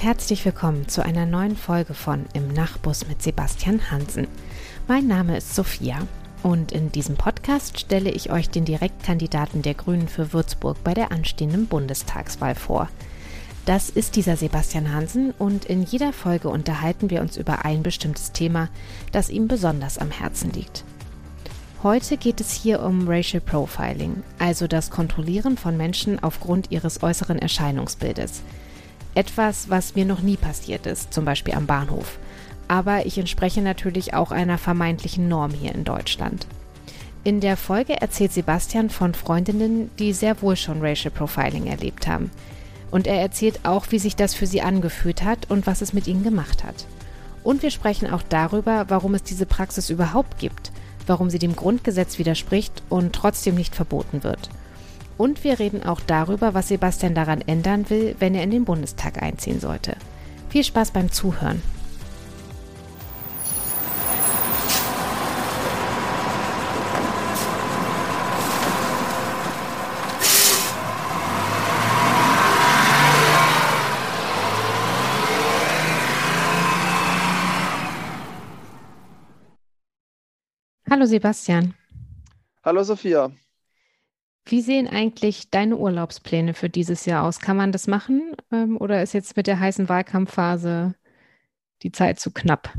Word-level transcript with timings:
Herzlich 0.00 0.46
willkommen 0.46 0.88
zu 0.88 1.04
einer 1.04 1.26
neuen 1.26 1.58
Folge 1.58 1.92
von 1.92 2.24
Im 2.32 2.48
Nachbus 2.48 3.06
mit 3.06 3.20
Sebastian 3.20 3.90
Hansen. 3.90 4.28
Mein 4.88 5.06
Name 5.06 5.36
ist 5.36 5.54
Sophia 5.54 6.06
und 6.42 6.72
in 6.72 6.90
diesem 6.90 7.16
Podcast 7.16 7.78
stelle 7.78 8.10
ich 8.10 8.32
euch 8.32 8.48
den 8.48 8.64
Direktkandidaten 8.64 9.60
der 9.60 9.74
Grünen 9.74 10.08
für 10.08 10.32
Würzburg 10.32 10.82
bei 10.84 10.94
der 10.94 11.12
anstehenden 11.12 11.66
Bundestagswahl 11.66 12.54
vor. 12.54 12.88
Das 13.66 13.90
ist 13.90 14.16
dieser 14.16 14.38
Sebastian 14.38 14.90
Hansen 14.90 15.32
und 15.32 15.66
in 15.66 15.82
jeder 15.82 16.14
Folge 16.14 16.48
unterhalten 16.48 17.10
wir 17.10 17.20
uns 17.20 17.36
über 17.36 17.66
ein 17.66 17.82
bestimmtes 17.82 18.32
Thema, 18.32 18.70
das 19.12 19.28
ihm 19.28 19.48
besonders 19.48 19.98
am 19.98 20.10
Herzen 20.10 20.50
liegt. 20.52 20.82
Heute 21.82 22.16
geht 22.16 22.40
es 22.40 22.52
hier 22.52 22.82
um 22.82 23.06
Racial 23.06 23.42
Profiling, 23.42 24.22
also 24.38 24.66
das 24.66 24.88
Kontrollieren 24.88 25.58
von 25.58 25.76
Menschen 25.76 26.22
aufgrund 26.22 26.70
ihres 26.70 27.02
äußeren 27.02 27.38
Erscheinungsbildes– 27.38 28.40
etwas, 29.14 29.70
was 29.70 29.94
mir 29.94 30.04
noch 30.04 30.20
nie 30.22 30.36
passiert 30.36 30.86
ist, 30.86 31.12
zum 31.12 31.24
Beispiel 31.24 31.54
am 31.54 31.66
Bahnhof. 31.66 32.18
Aber 32.68 33.06
ich 33.06 33.18
entspreche 33.18 33.62
natürlich 33.62 34.14
auch 34.14 34.30
einer 34.30 34.58
vermeintlichen 34.58 35.28
Norm 35.28 35.50
hier 35.50 35.74
in 35.74 35.84
Deutschland. 35.84 36.46
In 37.22 37.40
der 37.40 37.56
Folge 37.56 38.00
erzählt 38.00 38.32
Sebastian 38.32 38.88
von 38.88 39.12
Freundinnen, 39.12 39.90
die 39.98 40.12
sehr 40.12 40.40
wohl 40.40 40.56
schon 40.56 40.80
Racial 40.80 41.10
Profiling 41.10 41.66
erlebt 41.66 42.06
haben. 42.06 42.30
Und 42.90 43.06
er 43.06 43.20
erzählt 43.20 43.60
auch, 43.64 43.86
wie 43.90 43.98
sich 43.98 44.16
das 44.16 44.34
für 44.34 44.46
sie 44.46 44.62
angefühlt 44.62 45.22
hat 45.22 45.50
und 45.50 45.66
was 45.66 45.82
es 45.82 45.92
mit 45.92 46.06
ihnen 46.06 46.24
gemacht 46.24 46.64
hat. 46.64 46.86
Und 47.42 47.62
wir 47.62 47.70
sprechen 47.70 48.10
auch 48.10 48.22
darüber, 48.22 48.86
warum 48.88 49.14
es 49.14 49.22
diese 49.22 49.46
Praxis 49.46 49.90
überhaupt 49.90 50.38
gibt, 50.38 50.72
warum 51.06 51.30
sie 51.30 51.38
dem 51.38 51.56
Grundgesetz 51.56 52.18
widerspricht 52.18 52.82
und 52.88 53.14
trotzdem 53.14 53.54
nicht 53.54 53.74
verboten 53.74 54.22
wird. 54.22 54.48
Und 55.20 55.44
wir 55.44 55.58
reden 55.58 55.82
auch 55.82 56.00
darüber, 56.00 56.54
was 56.54 56.68
Sebastian 56.68 57.14
daran 57.14 57.42
ändern 57.42 57.90
will, 57.90 58.16
wenn 58.20 58.34
er 58.34 58.42
in 58.42 58.50
den 58.50 58.64
Bundestag 58.64 59.22
einziehen 59.22 59.60
sollte. 59.60 59.94
Viel 60.48 60.64
Spaß 60.64 60.92
beim 60.92 61.12
Zuhören. 61.12 61.60
Hallo 80.88 81.04
Sebastian. 81.04 81.74
Hallo 82.64 82.82
Sophia. 82.82 83.30
Wie 84.44 84.62
sehen 84.62 84.88
eigentlich 84.88 85.50
deine 85.50 85.76
Urlaubspläne 85.76 86.54
für 86.54 86.68
dieses 86.68 87.06
Jahr 87.06 87.24
aus? 87.24 87.40
Kann 87.40 87.56
man 87.56 87.72
das 87.72 87.86
machen 87.86 88.34
ähm, 88.50 88.76
oder 88.76 89.02
ist 89.02 89.12
jetzt 89.12 89.36
mit 89.36 89.46
der 89.46 89.60
heißen 89.60 89.88
Wahlkampfphase 89.88 90.94
die 91.82 91.92
Zeit 91.92 92.18
zu 92.18 92.32
knapp? 92.32 92.72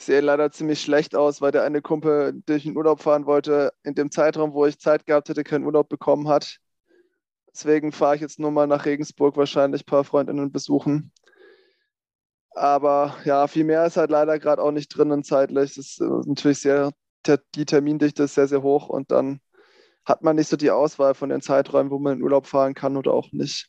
Sehe 0.00 0.20
leider 0.20 0.52
ziemlich 0.52 0.80
schlecht 0.80 1.16
aus, 1.16 1.40
weil 1.40 1.50
der 1.50 1.64
eine 1.64 1.82
Kumpel, 1.82 2.40
der 2.46 2.56
ich 2.56 2.66
in 2.66 2.76
Urlaub 2.76 3.00
fahren 3.00 3.26
wollte, 3.26 3.72
in 3.82 3.94
dem 3.94 4.10
Zeitraum, 4.10 4.52
wo 4.52 4.64
ich 4.64 4.78
Zeit 4.78 5.06
gehabt 5.06 5.28
hätte, 5.28 5.42
keinen 5.42 5.64
Urlaub 5.64 5.88
bekommen 5.88 6.28
hat. 6.28 6.58
Deswegen 7.52 7.90
fahre 7.90 8.14
ich 8.14 8.20
jetzt 8.20 8.38
nur 8.38 8.52
mal 8.52 8.68
nach 8.68 8.86
Regensburg 8.86 9.36
wahrscheinlich 9.36 9.82
ein 9.82 9.86
paar 9.86 10.04
Freundinnen 10.04 10.52
besuchen. 10.52 11.10
Aber 12.52 13.16
ja, 13.24 13.46
viel 13.48 13.64
mehr 13.64 13.86
ist 13.86 13.96
halt 13.96 14.10
leider 14.10 14.38
gerade 14.38 14.62
auch 14.62 14.70
nicht 14.70 14.88
drinnen 14.88 15.24
zeitlich. 15.24 15.76
Es 15.76 15.98
ist 15.98 16.00
natürlich 16.00 16.60
sehr, 16.60 16.92
die 17.54 17.64
Termindichte 17.64 18.24
ist 18.24 18.34
sehr, 18.34 18.48
sehr 18.48 18.62
hoch 18.62 18.88
und 18.88 19.10
dann 19.10 19.40
hat 20.08 20.22
man 20.22 20.36
nicht 20.36 20.48
so 20.48 20.56
die 20.56 20.70
Auswahl 20.70 21.14
von 21.14 21.28
den 21.28 21.42
Zeiträumen, 21.42 21.90
wo 21.90 21.98
man 21.98 22.16
in 22.16 22.22
Urlaub 22.22 22.46
fahren 22.46 22.74
kann 22.74 22.96
oder 22.96 23.12
auch 23.12 23.30
nicht. 23.32 23.68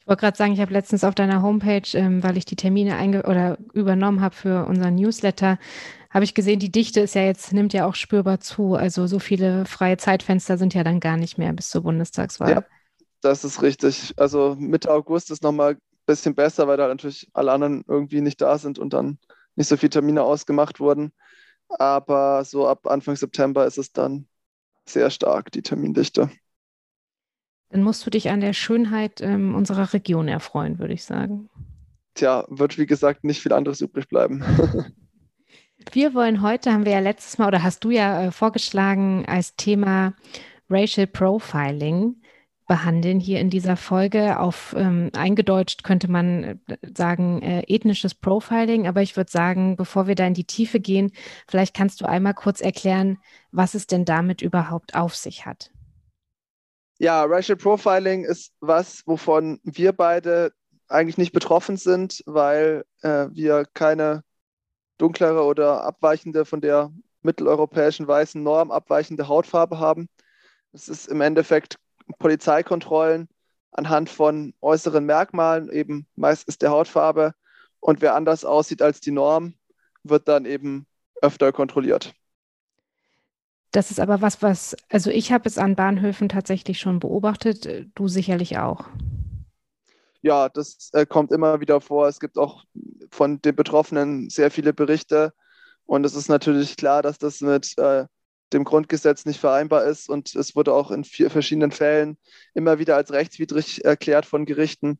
Ich 0.00 0.06
wollte 0.06 0.20
gerade 0.20 0.36
sagen, 0.36 0.52
ich 0.52 0.60
habe 0.60 0.72
letztens 0.72 1.04
auf 1.04 1.14
deiner 1.14 1.42
Homepage, 1.42 1.82
ähm, 1.94 2.22
weil 2.22 2.36
ich 2.36 2.44
die 2.44 2.56
Termine 2.56 2.96
einge 2.96 3.24
oder 3.24 3.58
übernommen 3.74 4.20
habe 4.20 4.34
für 4.34 4.64
unseren 4.66 4.94
Newsletter, 4.94 5.58
habe 6.10 6.24
ich 6.24 6.34
gesehen, 6.34 6.58
die 6.58 6.72
Dichte 6.72 7.00
ist 7.00 7.14
ja 7.14 7.22
jetzt, 7.22 7.52
nimmt 7.52 7.72
ja 7.72 7.86
auch 7.86 7.94
spürbar 7.94 8.40
zu. 8.40 8.74
Also 8.74 9.06
so 9.06 9.18
viele 9.18 9.66
freie 9.66 9.96
Zeitfenster 9.96 10.58
sind 10.58 10.74
ja 10.74 10.82
dann 10.82 11.00
gar 11.00 11.16
nicht 11.16 11.38
mehr 11.38 11.52
bis 11.52 11.68
zur 11.68 11.82
Bundestagswahl. 11.82 12.50
Ja, 12.50 12.64
das 13.20 13.44
ist 13.44 13.62
richtig. 13.62 14.14
Also 14.16 14.56
Mitte 14.58 14.90
August 14.90 15.30
ist 15.30 15.42
nochmal 15.42 15.74
ein 15.74 15.80
bisschen 16.06 16.34
besser, 16.34 16.66
weil 16.66 16.76
da 16.76 16.88
natürlich 16.88 17.28
alle 17.32 17.52
anderen 17.52 17.84
irgendwie 17.86 18.22
nicht 18.22 18.40
da 18.40 18.58
sind 18.58 18.78
und 18.78 18.92
dann 18.92 19.18
nicht 19.54 19.68
so 19.68 19.76
viele 19.76 19.90
Termine 19.90 20.22
ausgemacht 20.22 20.80
wurden. 20.80 21.12
Aber 21.68 22.44
so 22.44 22.66
ab 22.66 22.88
Anfang 22.88 23.14
September 23.14 23.66
ist 23.66 23.78
es 23.78 23.92
dann 23.92 24.26
sehr 24.92 25.10
stark, 25.10 25.52
die 25.52 25.62
Termindichte. 25.62 26.30
Dann 27.70 27.82
musst 27.82 28.04
du 28.04 28.10
dich 28.10 28.30
an 28.30 28.40
der 28.40 28.52
Schönheit 28.52 29.20
ähm, 29.20 29.54
unserer 29.54 29.92
Region 29.92 30.28
erfreuen, 30.28 30.78
würde 30.78 30.94
ich 30.94 31.04
sagen. 31.04 31.48
Tja, 32.14 32.44
wird 32.48 32.78
wie 32.78 32.86
gesagt 32.86 33.22
nicht 33.22 33.40
viel 33.40 33.52
anderes 33.52 33.80
übrig 33.80 34.08
bleiben. 34.08 34.42
wir 35.92 36.14
wollen 36.14 36.42
heute, 36.42 36.72
haben 36.72 36.84
wir 36.84 36.92
ja 36.92 36.98
letztes 36.98 37.38
Mal 37.38 37.46
oder 37.46 37.62
hast 37.62 37.84
du 37.84 37.90
ja 37.90 38.24
äh, 38.24 38.30
vorgeschlagen, 38.32 39.24
als 39.26 39.54
Thema 39.54 40.14
Racial 40.68 41.06
Profiling 41.06 42.19
behandeln 42.70 43.18
hier 43.18 43.40
in 43.40 43.50
dieser 43.50 43.76
Folge. 43.76 44.38
Auf 44.38 44.76
ähm, 44.78 45.10
eingedeutscht 45.16 45.82
könnte 45.82 46.08
man 46.08 46.44
äh, 46.44 46.76
sagen 46.96 47.42
äh, 47.42 47.64
ethnisches 47.66 48.14
Profiling, 48.14 48.86
aber 48.86 49.02
ich 49.02 49.16
würde 49.16 49.28
sagen, 49.28 49.74
bevor 49.74 50.06
wir 50.06 50.14
da 50.14 50.24
in 50.24 50.34
die 50.34 50.44
Tiefe 50.44 50.78
gehen, 50.78 51.10
vielleicht 51.48 51.74
kannst 51.74 52.00
du 52.00 52.08
einmal 52.08 52.32
kurz 52.32 52.60
erklären, 52.60 53.18
was 53.50 53.74
es 53.74 53.88
denn 53.88 54.04
damit 54.04 54.40
überhaupt 54.40 54.94
auf 54.94 55.16
sich 55.16 55.46
hat. 55.46 55.72
Ja, 56.98 57.24
Racial 57.24 57.56
Profiling 57.56 58.24
ist 58.24 58.52
was, 58.60 59.02
wovon 59.04 59.58
wir 59.64 59.92
beide 59.92 60.52
eigentlich 60.86 61.18
nicht 61.18 61.32
betroffen 61.32 61.76
sind, 61.76 62.22
weil 62.26 62.84
äh, 63.02 63.26
wir 63.32 63.64
keine 63.74 64.22
dunklere 64.96 65.42
oder 65.42 65.82
abweichende 65.82 66.44
von 66.44 66.60
der 66.60 66.92
mitteleuropäischen 67.22 68.06
weißen 68.06 68.40
Norm 68.40 68.70
abweichende 68.70 69.26
Hautfarbe 69.26 69.80
haben. 69.80 70.08
Es 70.72 70.88
ist 70.88 71.08
im 71.08 71.20
Endeffekt 71.20 71.80
Polizeikontrollen 72.18 73.28
anhand 73.72 74.10
von 74.10 74.54
äußeren 74.60 75.04
Merkmalen, 75.04 75.70
eben 75.70 76.06
meistens 76.16 76.58
der 76.58 76.70
Hautfarbe. 76.70 77.34
Und 77.78 78.00
wer 78.00 78.14
anders 78.14 78.44
aussieht 78.44 78.82
als 78.82 79.00
die 79.00 79.12
Norm, 79.12 79.54
wird 80.02 80.28
dann 80.28 80.44
eben 80.44 80.86
öfter 81.22 81.52
kontrolliert. 81.52 82.14
Das 83.72 83.90
ist 83.90 84.00
aber 84.00 84.20
was, 84.20 84.42
was, 84.42 84.76
also 84.88 85.10
ich 85.10 85.32
habe 85.32 85.48
es 85.48 85.56
an 85.56 85.76
Bahnhöfen 85.76 86.28
tatsächlich 86.28 86.80
schon 86.80 86.98
beobachtet, 86.98 87.86
du 87.94 88.08
sicherlich 88.08 88.58
auch. 88.58 88.86
Ja, 90.22 90.48
das 90.48 90.90
äh, 90.92 91.06
kommt 91.06 91.30
immer 91.32 91.60
wieder 91.60 91.80
vor. 91.80 92.08
Es 92.08 92.20
gibt 92.20 92.36
auch 92.36 92.64
von 93.10 93.40
den 93.40 93.54
Betroffenen 93.54 94.28
sehr 94.28 94.50
viele 94.50 94.72
Berichte. 94.72 95.32
Und 95.86 96.04
es 96.04 96.14
ist 96.14 96.28
natürlich 96.28 96.76
klar, 96.76 97.02
dass 97.02 97.18
das 97.18 97.40
mit 97.40 97.78
äh, 97.78 98.06
dem 98.52 98.64
Grundgesetz 98.64 99.24
nicht 99.26 99.40
vereinbar 99.40 99.84
ist. 99.84 100.08
Und 100.08 100.34
es 100.34 100.56
wurde 100.56 100.72
auch 100.72 100.90
in 100.90 101.04
vier 101.04 101.30
verschiedenen 101.30 101.72
Fällen 101.72 102.18
immer 102.54 102.78
wieder 102.78 102.96
als 102.96 103.12
rechtswidrig 103.12 103.84
erklärt 103.84 104.26
von 104.26 104.46
Gerichten. 104.46 104.98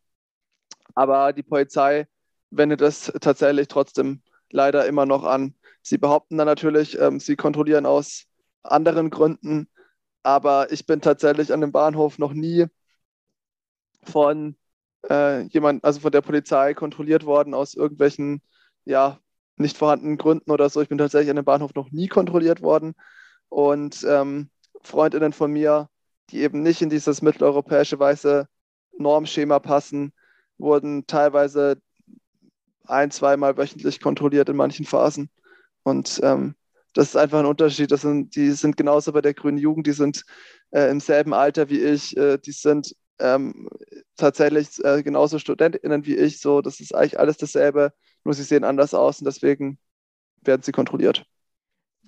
Aber 0.95 1.33
die 1.33 1.43
Polizei 1.43 2.07
wendet 2.51 2.81
es 2.81 3.13
tatsächlich 3.21 3.69
trotzdem 3.69 4.23
leider 4.51 4.87
immer 4.87 5.07
noch 5.07 5.25
an. 5.25 5.55
Sie 5.83 5.99
behaupten 5.99 6.37
dann 6.37 6.47
natürlich, 6.47 6.99
ähm, 6.99 7.21
sie 7.21 7.37
kontrollieren 7.37 7.87
aus 7.87 8.25
anderen 8.63 9.11
Gründen. 9.11 9.69
Aber 10.23 10.71
ich 10.73 10.87
bin 10.87 11.01
tatsächlich 11.01 11.53
an 11.53 11.61
dem 11.61 11.73
Bahnhof 11.73 12.19
noch 12.19 12.33
nie 12.33 12.67
von 14.03 14.57
äh, 15.09 15.43
jemand, 15.49 15.85
also 15.85 16.01
von 16.01 16.13
der 16.13 16.21
Polizei 16.21 16.75
kontrolliert 16.75 17.25
worden 17.25 17.55
aus 17.55 17.75
irgendwelchen, 17.75 18.43
ja, 18.85 19.21
nicht 19.57 19.77
vorhandenen 19.77 20.17
Gründen 20.19 20.51
oder 20.51 20.69
so. 20.69 20.81
Ich 20.81 20.89
bin 20.89 20.99
tatsächlich 20.99 21.31
an 21.31 21.37
dem 21.37 21.45
Bahnhof 21.45 21.75
noch 21.75 21.91
nie 21.91 22.09
kontrolliert 22.09 22.63
worden. 22.63 22.95
Und 23.51 24.05
ähm, 24.09 24.49
Freundinnen 24.83 25.35
von 25.35 25.53
mir, 25.53 25.91
die 26.31 26.41
eben 26.41 26.63
nicht 26.63 26.81
in 26.81 26.89
dieses 26.89 27.21
mitteleuropäische 27.21 27.99
weiße 27.99 28.47
Normschema 28.99 29.59
passen, 29.59 30.13
wurden 30.57 31.07
teilweise 31.07 31.81
ein, 32.87 33.11
zweimal 33.11 33.57
wöchentlich 33.57 34.01
kontrolliert 34.01 34.49
in 34.49 34.57
manchen 34.57 34.87
Phasen. 34.87 35.31
Und 35.83 36.21
ähm, 36.23 36.55
das 36.95 37.09
ist 37.09 37.17
einfach 37.17 37.41
ein 37.41 37.47
Unterschied. 37.47 37.91
Das 37.91 38.03
sind, 38.03 38.35
die 38.37 38.51
sind 38.53 38.77
genauso 38.77 39.13
bei 39.13 39.21
der 39.21 39.35
Grünen 39.35 39.59
Jugend, 39.59 39.87
die 39.87 39.93
sind 39.93 40.25
äh, 40.71 40.91
im 40.91 41.01
selben 41.01 41.33
Alter 41.35 41.69
wie 41.69 41.81
ich, 41.81 42.17
äh, 42.17 42.39
die 42.39 42.53
sind 42.53 42.95
ähm, 43.19 43.69
tatsächlich 44.17 44.83
äh, 44.85 45.03
genauso 45.03 45.39
StudentInnen 45.39 46.05
wie 46.05 46.17
ich. 46.17 46.41
So, 46.41 46.63
das 46.63 46.81
ist 46.81 46.95
eigentlich 46.95 47.19
alles 47.19 47.37
dasselbe, 47.37 47.93
nur 48.25 48.35
sie 48.35 48.43
sehen 48.43 48.65
anders 48.65 48.95
aus 48.95 49.21
und 49.21 49.27
deswegen 49.27 49.79
werden 50.43 50.63
sie 50.63 50.73
kontrolliert. 50.73 51.27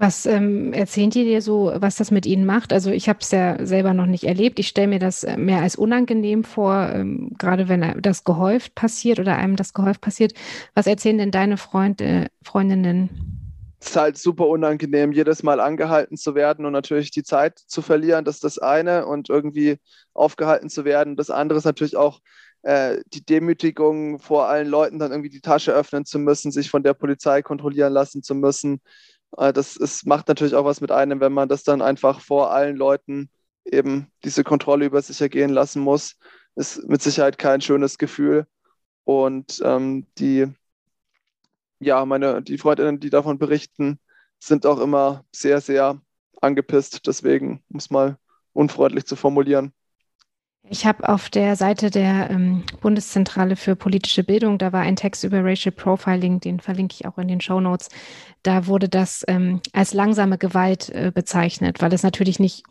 Was 0.02 0.26
ähm, 0.26 0.72
erzählen 0.72 1.10
die 1.10 1.22
dir 1.22 1.40
so, 1.40 1.70
was 1.76 1.94
das 1.94 2.10
mit 2.10 2.26
ihnen 2.26 2.44
macht? 2.44 2.72
Also 2.72 2.90
ich 2.90 3.08
habe 3.08 3.20
es 3.20 3.30
ja 3.30 3.64
selber 3.64 3.94
noch 3.94 4.06
nicht 4.06 4.24
erlebt. 4.24 4.58
Ich 4.58 4.66
stelle 4.66 4.88
mir 4.88 4.98
das 4.98 5.22
äh, 5.22 5.36
mehr 5.36 5.62
als 5.62 5.76
unangenehm 5.76 6.42
vor, 6.42 6.90
ähm, 6.92 7.30
gerade 7.38 7.68
wenn 7.68 8.02
das 8.02 8.24
gehäuft 8.24 8.74
passiert 8.74 9.20
oder 9.20 9.36
einem 9.36 9.54
das 9.54 9.74
gehäuft 9.74 10.00
passiert. 10.00 10.32
Was 10.74 10.88
erzählen 10.88 11.18
denn 11.18 11.30
deine 11.30 11.56
Freund, 11.56 12.00
äh, 12.00 12.26
Freundinnen? 12.42 13.10
Es 13.78 13.90
ist 13.90 13.96
halt 13.96 14.18
super 14.18 14.48
unangenehm, 14.48 15.12
jedes 15.12 15.44
Mal 15.44 15.60
angehalten 15.60 16.16
zu 16.16 16.34
werden 16.34 16.66
und 16.66 16.72
natürlich 16.72 17.12
die 17.12 17.22
Zeit 17.22 17.60
zu 17.60 17.80
verlieren. 17.80 18.24
Das 18.24 18.34
ist 18.34 18.44
das 18.44 18.58
eine 18.58 19.06
und 19.06 19.30
irgendwie 19.30 19.78
aufgehalten 20.14 20.68
zu 20.68 20.84
werden. 20.84 21.14
Das 21.14 21.30
andere 21.30 21.60
ist 21.60 21.64
natürlich 21.64 21.96
auch 21.96 22.18
äh, 22.62 22.98
die 23.12 23.24
Demütigung 23.24 24.18
vor 24.18 24.48
allen 24.48 24.68
Leuten 24.68 24.98
dann 24.98 25.12
irgendwie 25.12 25.30
die 25.30 25.40
Tasche 25.40 25.72
öffnen 25.72 26.04
zu 26.04 26.18
müssen, 26.18 26.50
sich 26.50 26.70
von 26.70 26.82
der 26.82 26.94
Polizei 26.94 27.42
kontrollieren 27.42 27.92
lassen 27.92 28.22
zu 28.22 28.34
müssen. 28.34 28.80
Äh, 29.36 29.52
das 29.52 29.76
ist, 29.76 30.06
macht 30.06 30.28
natürlich 30.28 30.54
auch 30.54 30.64
was 30.64 30.80
mit 30.80 30.90
einem, 30.90 31.20
wenn 31.20 31.32
man 31.32 31.48
das 31.48 31.64
dann 31.64 31.82
einfach 31.82 32.20
vor 32.20 32.52
allen 32.52 32.76
Leuten 32.76 33.30
eben 33.64 34.10
diese 34.24 34.44
Kontrolle 34.44 34.86
über 34.86 35.02
sich 35.02 35.20
ergehen 35.20 35.50
lassen 35.50 35.82
muss. 35.82 36.16
Ist 36.54 36.86
mit 36.88 37.02
Sicherheit 37.02 37.38
kein 37.38 37.60
schönes 37.60 37.98
Gefühl. 37.98 38.46
Und 39.04 39.60
ähm, 39.64 40.06
die, 40.18 40.46
ja, 41.80 42.04
meine, 42.04 42.42
die 42.42 42.58
Freundinnen, 42.58 43.00
die 43.00 43.10
davon 43.10 43.38
berichten, 43.38 43.98
sind 44.38 44.66
auch 44.66 44.80
immer 44.80 45.24
sehr, 45.32 45.60
sehr 45.60 46.00
angepisst. 46.40 47.06
Deswegen, 47.06 47.62
um 47.68 47.78
es 47.78 47.90
mal 47.90 48.18
unfreundlich 48.52 49.06
zu 49.06 49.16
formulieren. 49.16 49.72
Ich 50.68 50.86
habe 50.86 51.08
auf 51.08 51.28
der 51.28 51.56
Seite 51.56 51.90
der 51.90 52.30
ähm, 52.30 52.62
Bundeszentrale 52.80 53.56
für 53.56 53.74
politische 53.74 54.22
Bildung, 54.22 54.58
da 54.58 54.72
war 54.72 54.80
ein 54.80 54.96
Text 54.96 55.24
über 55.24 55.44
Racial 55.44 55.72
Profiling, 55.72 56.40
den 56.40 56.60
verlinke 56.60 56.94
ich 56.98 57.06
auch 57.06 57.18
in 57.18 57.28
den 57.28 57.40
Show 57.40 57.60
Notes. 57.60 57.88
Da 58.42 58.66
wurde 58.66 58.88
das 58.88 59.24
ähm, 59.26 59.60
als 59.72 59.92
langsame 59.92 60.38
Gewalt 60.38 60.88
äh, 60.90 61.10
bezeichnet, 61.12 61.82
weil 61.82 61.92
es 61.92 62.04
natürlich 62.04 62.38
nicht 62.38 62.64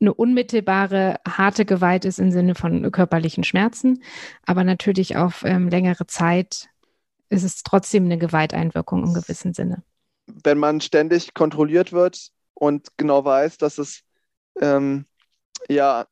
eine 0.00 0.12
unmittelbare, 0.12 1.16
harte 1.26 1.64
Gewalt 1.64 2.04
ist 2.04 2.18
im 2.18 2.30
Sinne 2.30 2.54
von 2.54 2.90
körperlichen 2.90 3.44
Schmerzen, 3.44 4.02
aber 4.44 4.64
natürlich 4.64 5.16
auf 5.16 5.42
ähm, 5.44 5.68
längere 5.68 6.06
Zeit 6.06 6.68
ist 7.28 7.44
es 7.44 7.62
trotzdem 7.62 8.04
eine 8.04 8.18
Gewalteinwirkung 8.18 9.04
im 9.04 9.14
gewissen 9.14 9.54
Sinne. 9.54 9.82
Wenn 10.26 10.58
man 10.58 10.80
ständig 10.80 11.32
kontrolliert 11.32 11.92
wird 11.92 12.30
und 12.54 12.88
genau 12.96 13.24
weiß, 13.24 13.58
dass 13.58 13.78
es 13.78 14.02
ähm, 14.60 15.06
ja 15.68 16.06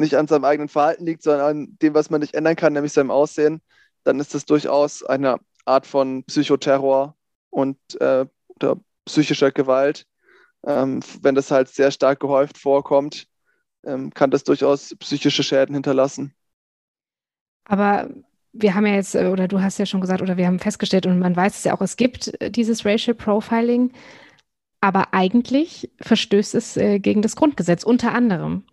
nicht 0.00 0.14
an 0.14 0.26
seinem 0.26 0.44
eigenen 0.44 0.68
Verhalten 0.68 1.06
liegt, 1.06 1.22
sondern 1.22 1.46
an 1.46 1.78
dem, 1.82 1.94
was 1.94 2.10
man 2.10 2.20
nicht 2.20 2.34
ändern 2.34 2.56
kann, 2.56 2.72
nämlich 2.72 2.92
seinem 2.92 3.10
Aussehen, 3.10 3.60
dann 4.04 4.20
ist 4.20 4.34
das 4.34 4.44
durchaus 4.44 5.02
eine 5.02 5.38
Art 5.64 5.86
von 5.86 6.24
Psychoterror 6.24 7.14
und 7.50 7.78
äh, 8.00 8.26
oder 8.56 8.80
psychischer 9.04 9.52
Gewalt. 9.52 10.06
Ähm, 10.66 11.00
wenn 11.22 11.34
das 11.34 11.50
halt 11.50 11.68
sehr 11.68 11.90
stark 11.90 12.20
gehäuft 12.20 12.58
vorkommt, 12.58 13.26
ähm, 13.84 14.12
kann 14.12 14.30
das 14.30 14.44
durchaus 14.44 14.94
psychische 14.98 15.42
Schäden 15.42 15.74
hinterlassen. 15.74 16.34
Aber 17.64 18.08
wir 18.52 18.74
haben 18.74 18.86
ja 18.86 18.94
jetzt, 18.94 19.14
äh, 19.14 19.26
oder 19.26 19.46
du 19.46 19.60
hast 19.60 19.78
ja 19.78 19.86
schon 19.86 20.00
gesagt, 20.00 20.22
oder 20.22 20.36
wir 20.36 20.46
haben 20.46 20.58
festgestellt, 20.58 21.06
und 21.06 21.18
man 21.18 21.36
weiß 21.36 21.58
es 21.58 21.64
ja 21.64 21.74
auch, 21.74 21.80
es 21.80 21.96
gibt 21.96 22.40
äh, 22.40 22.50
dieses 22.50 22.84
Racial 22.84 23.14
Profiling, 23.14 23.92
aber 24.80 25.12
eigentlich 25.12 25.90
verstößt 26.00 26.54
es 26.54 26.76
äh, 26.76 26.98
gegen 26.98 27.22
das 27.22 27.36
Grundgesetz, 27.36 27.84
unter 27.84 28.12
anderem 28.12 28.64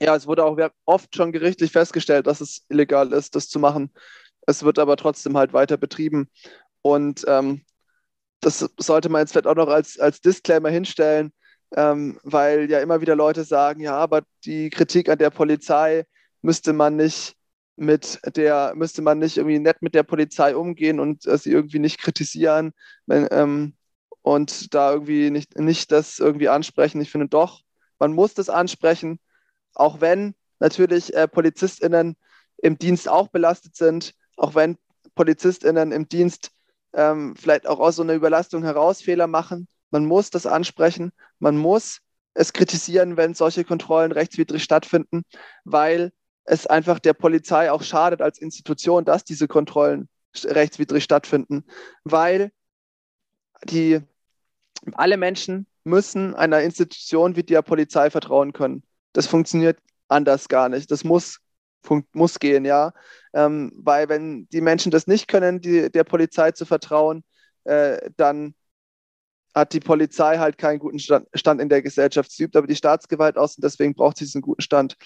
ja, 0.00 0.14
es 0.14 0.26
wurde 0.26 0.44
auch 0.44 0.58
oft 0.84 1.14
schon 1.14 1.32
gerichtlich 1.32 1.72
festgestellt, 1.72 2.26
dass 2.26 2.40
es 2.40 2.64
illegal 2.68 3.12
ist, 3.12 3.34
das 3.34 3.48
zu 3.48 3.58
machen. 3.58 3.90
Es 4.46 4.62
wird 4.62 4.78
aber 4.78 4.96
trotzdem 4.96 5.36
halt 5.36 5.52
weiter 5.52 5.76
betrieben. 5.76 6.28
Und 6.82 7.24
ähm, 7.26 7.62
das 8.40 8.68
sollte 8.78 9.08
man 9.08 9.22
jetzt 9.22 9.32
vielleicht 9.32 9.46
auch 9.46 9.56
noch 9.56 9.68
als, 9.68 9.98
als 9.98 10.20
Disclaimer 10.20 10.70
hinstellen, 10.70 11.32
ähm, 11.74 12.20
weil 12.22 12.70
ja 12.70 12.80
immer 12.80 13.00
wieder 13.00 13.16
Leute 13.16 13.44
sagen, 13.44 13.80
ja, 13.80 13.96
aber 13.96 14.22
die 14.44 14.70
Kritik 14.70 15.08
an 15.08 15.18
der 15.18 15.30
Polizei 15.30 16.04
müsste 16.42 16.72
man 16.72 16.96
nicht 16.96 17.34
mit 17.76 18.20
der, 18.36 18.72
müsste 18.74 19.02
man 19.02 19.18
nicht 19.18 19.36
irgendwie 19.36 19.58
nett 19.58 19.82
mit 19.82 19.94
der 19.94 20.02
Polizei 20.02 20.56
umgehen 20.56 21.00
und 21.00 21.26
äh, 21.26 21.36
sie 21.38 21.50
irgendwie 21.50 21.78
nicht 21.78 21.98
kritisieren 21.98 22.72
wenn, 23.06 23.26
ähm, 23.30 23.74
und 24.22 24.74
da 24.74 24.92
irgendwie 24.92 25.30
nicht, 25.30 25.58
nicht 25.58 25.92
das 25.92 26.18
irgendwie 26.18 26.48
ansprechen. 26.48 27.00
Ich 27.00 27.10
finde 27.10 27.28
doch, 27.28 27.62
man 27.98 28.12
muss 28.12 28.34
das 28.34 28.48
ansprechen, 28.48 29.20
auch 29.76 30.00
wenn 30.00 30.34
natürlich 30.58 31.14
äh, 31.14 31.28
PolizistInnen 31.28 32.16
im 32.58 32.78
Dienst 32.78 33.08
auch 33.08 33.28
belastet 33.28 33.76
sind, 33.76 34.14
auch 34.36 34.54
wenn 34.54 34.78
PolizistInnen 35.14 35.92
im 35.92 36.08
Dienst 36.08 36.50
ähm, 36.92 37.36
vielleicht 37.36 37.66
auch 37.66 37.78
aus 37.78 37.96
so 37.96 38.02
einer 38.02 38.14
Überlastung 38.14 38.62
heraus 38.62 39.02
Fehler 39.02 39.26
machen. 39.26 39.68
Man 39.90 40.06
muss 40.06 40.30
das 40.30 40.46
ansprechen, 40.46 41.12
man 41.38 41.56
muss 41.56 42.00
es 42.34 42.52
kritisieren, 42.52 43.16
wenn 43.16 43.34
solche 43.34 43.64
Kontrollen 43.64 44.12
rechtswidrig 44.12 44.62
stattfinden, 44.62 45.22
weil 45.64 46.12
es 46.44 46.66
einfach 46.66 46.98
der 46.98 47.14
Polizei 47.14 47.70
auch 47.70 47.82
schadet 47.82 48.20
als 48.20 48.38
Institution, 48.38 49.04
dass 49.04 49.24
diese 49.24 49.48
Kontrollen 49.48 50.08
rechtswidrig 50.44 51.02
stattfinden, 51.02 51.64
weil 52.04 52.50
die 53.64 54.00
alle 54.92 55.16
Menschen 55.16 55.66
müssen 55.84 56.34
einer 56.34 56.60
Institution 56.62 57.36
wie 57.36 57.42
der 57.42 57.62
Polizei 57.62 58.10
vertrauen 58.10 58.52
können. 58.52 58.82
Das 59.16 59.26
funktioniert 59.26 59.78
anders 60.08 60.48
gar 60.48 60.68
nicht. 60.68 60.90
Das 60.90 61.02
muss, 61.02 61.38
muss 62.12 62.38
gehen, 62.38 62.66
ja. 62.66 62.92
Ähm, 63.32 63.72
weil 63.76 64.10
wenn 64.10 64.46
die 64.50 64.60
Menschen 64.60 64.90
das 64.90 65.06
nicht 65.06 65.26
können, 65.26 65.60
die, 65.62 65.90
der 65.90 66.04
Polizei 66.04 66.52
zu 66.52 66.66
vertrauen, 66.66 67.24
äh, 67.64 68.10
dann 68.18 68.54
hat 69.54 69.72
die 69.72 69.80
Polizei 69.80 70.36
halt 70.36 70.58
keinen 70.58 70.78
guten 70.78 70.98
Stand, 70.98 71.60
in 71.62 71.70
der 71.70 71.80
Gesellschaft. 71.80 72.30
Sie 72.30 72.42
übt 72.44 72.58
aber 72.58 72.66
die 72.66 72.76
Staatsgewalt 72.76 73.38
aus 73.38 73.56
und 73.56 73.64
deswegen 73.64 73.94
braucht 73.94 74.18
sie 74.18 74.26
diesen 74.26 74.42
guten 74.42 74.60
Stand. 74.60 74.96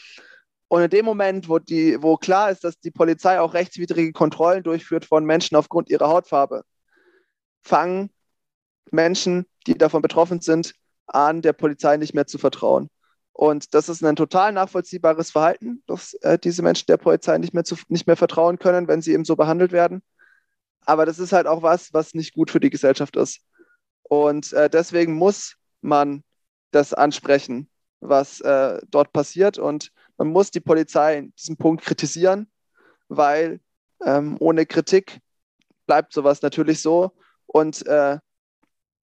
Und 0.66 0.82
in 0.82 0.90
dem 0.90 1.04
Moment, 1.04 1.48
wo, 1.48 1.60
die, 1.60 2.02
wo 2.02 2.16
klar 2.16 2.50
ist, 2.50 2.64
dass 2.64 2.80
die 2.80 2.90
Polizei 2.90 3.38
auch 3.38 3.54
rechtswidrige 3.54 4.12
Kontrollen 4.12 4.64
durchführt 4.64 5.04
von 5.04 5.24
Menschen 5.24 5.56
aufgrund 5.56 5.88
ihrer 5.88 6.08
Hautfarbe, 6.08 6.64
fangen 7.62 8.10
Menschen, 8.90 9.46
die 9.68 9.78
davon 9.78 10.02
betroffen 10.02 10.40
sind, 10.40 10.74
an, 11.06 11.42
der 11.42 11.52
Polizei 11.52 11.96
nicht 11.96 12.14
mehr 12.14 12.26
zu 12.26 12.38
vertrauen. 12.38 12.90
Und 13.40 13.72
das 13.72 13.88
ist 13.88 14.04
ein 14.04 14.16
total 14.16 14.52
nachvollziehbares 14.52 15.30
Verhalten, 15.30 15.82
dass 15.86 16.12
äh, 16.20 16.38
diese 16.38 16.60
Menschen 16.60 16.84
der 16.88 16.98
Polizei 16.98 17.38
nicht 17.38 17.54
mehr, 17.54 17.64
zu, 17.64 17.74
nicht 17.88 18.06
mehr 18.06 18.18
vertrauen 18.18 18.58
können, 18.58 18.86
wenn 18.86 19.00
sie 19.00 19.14
eben 19.14 19.24
so 19.24 19.34
behandelt 19.34 19.72
werden. 19.72 20.02
Aber 20.84 21.06
das 21.06 21.18
ist 21.18 21.32
halt 21.32 21.46
auch 21.46 21.62
was, 21.62 21.94
was 21.94 22.12
nicht 22.12 22.34
gut 22.34 22.50
für 22.50 22.60
die 22.60 22.68
Gesellschaft 22.68 23.16
ist. 23.16 23.40
Und 24.02 24.52
äh, 24.52 24.68
deswegen 24.68 25.14
muss 25.14 25.56
man 25.80 26.22
das 26.70 26.92
ansprechen, 26.92 27.70
was 28.00 28.42
äh, 28.42 28.78
dort 28.90 29.14
passiert. 29.14 29.56
Und 29.56 29.90
man 30.18 30.28
muss 30.28 30.50
die 30.50 30.60
Polizei 30.60 31.16
in 31.16 31.34
diesem 31.34 31.56
Punkt 31.56 31.82
kritisieren, 31.82 32.46
weil 33.08 33.60
ähm, 34.04 34.36
ohne 34.38 34.66
Kritik 34.66 35.18
bleibt 35.86 36.12
sowas 36.12 36.42
natürlich 36.42 36.82
so. 36.82 37.12
Und 37.46 37.86
äh, 37.86 38.18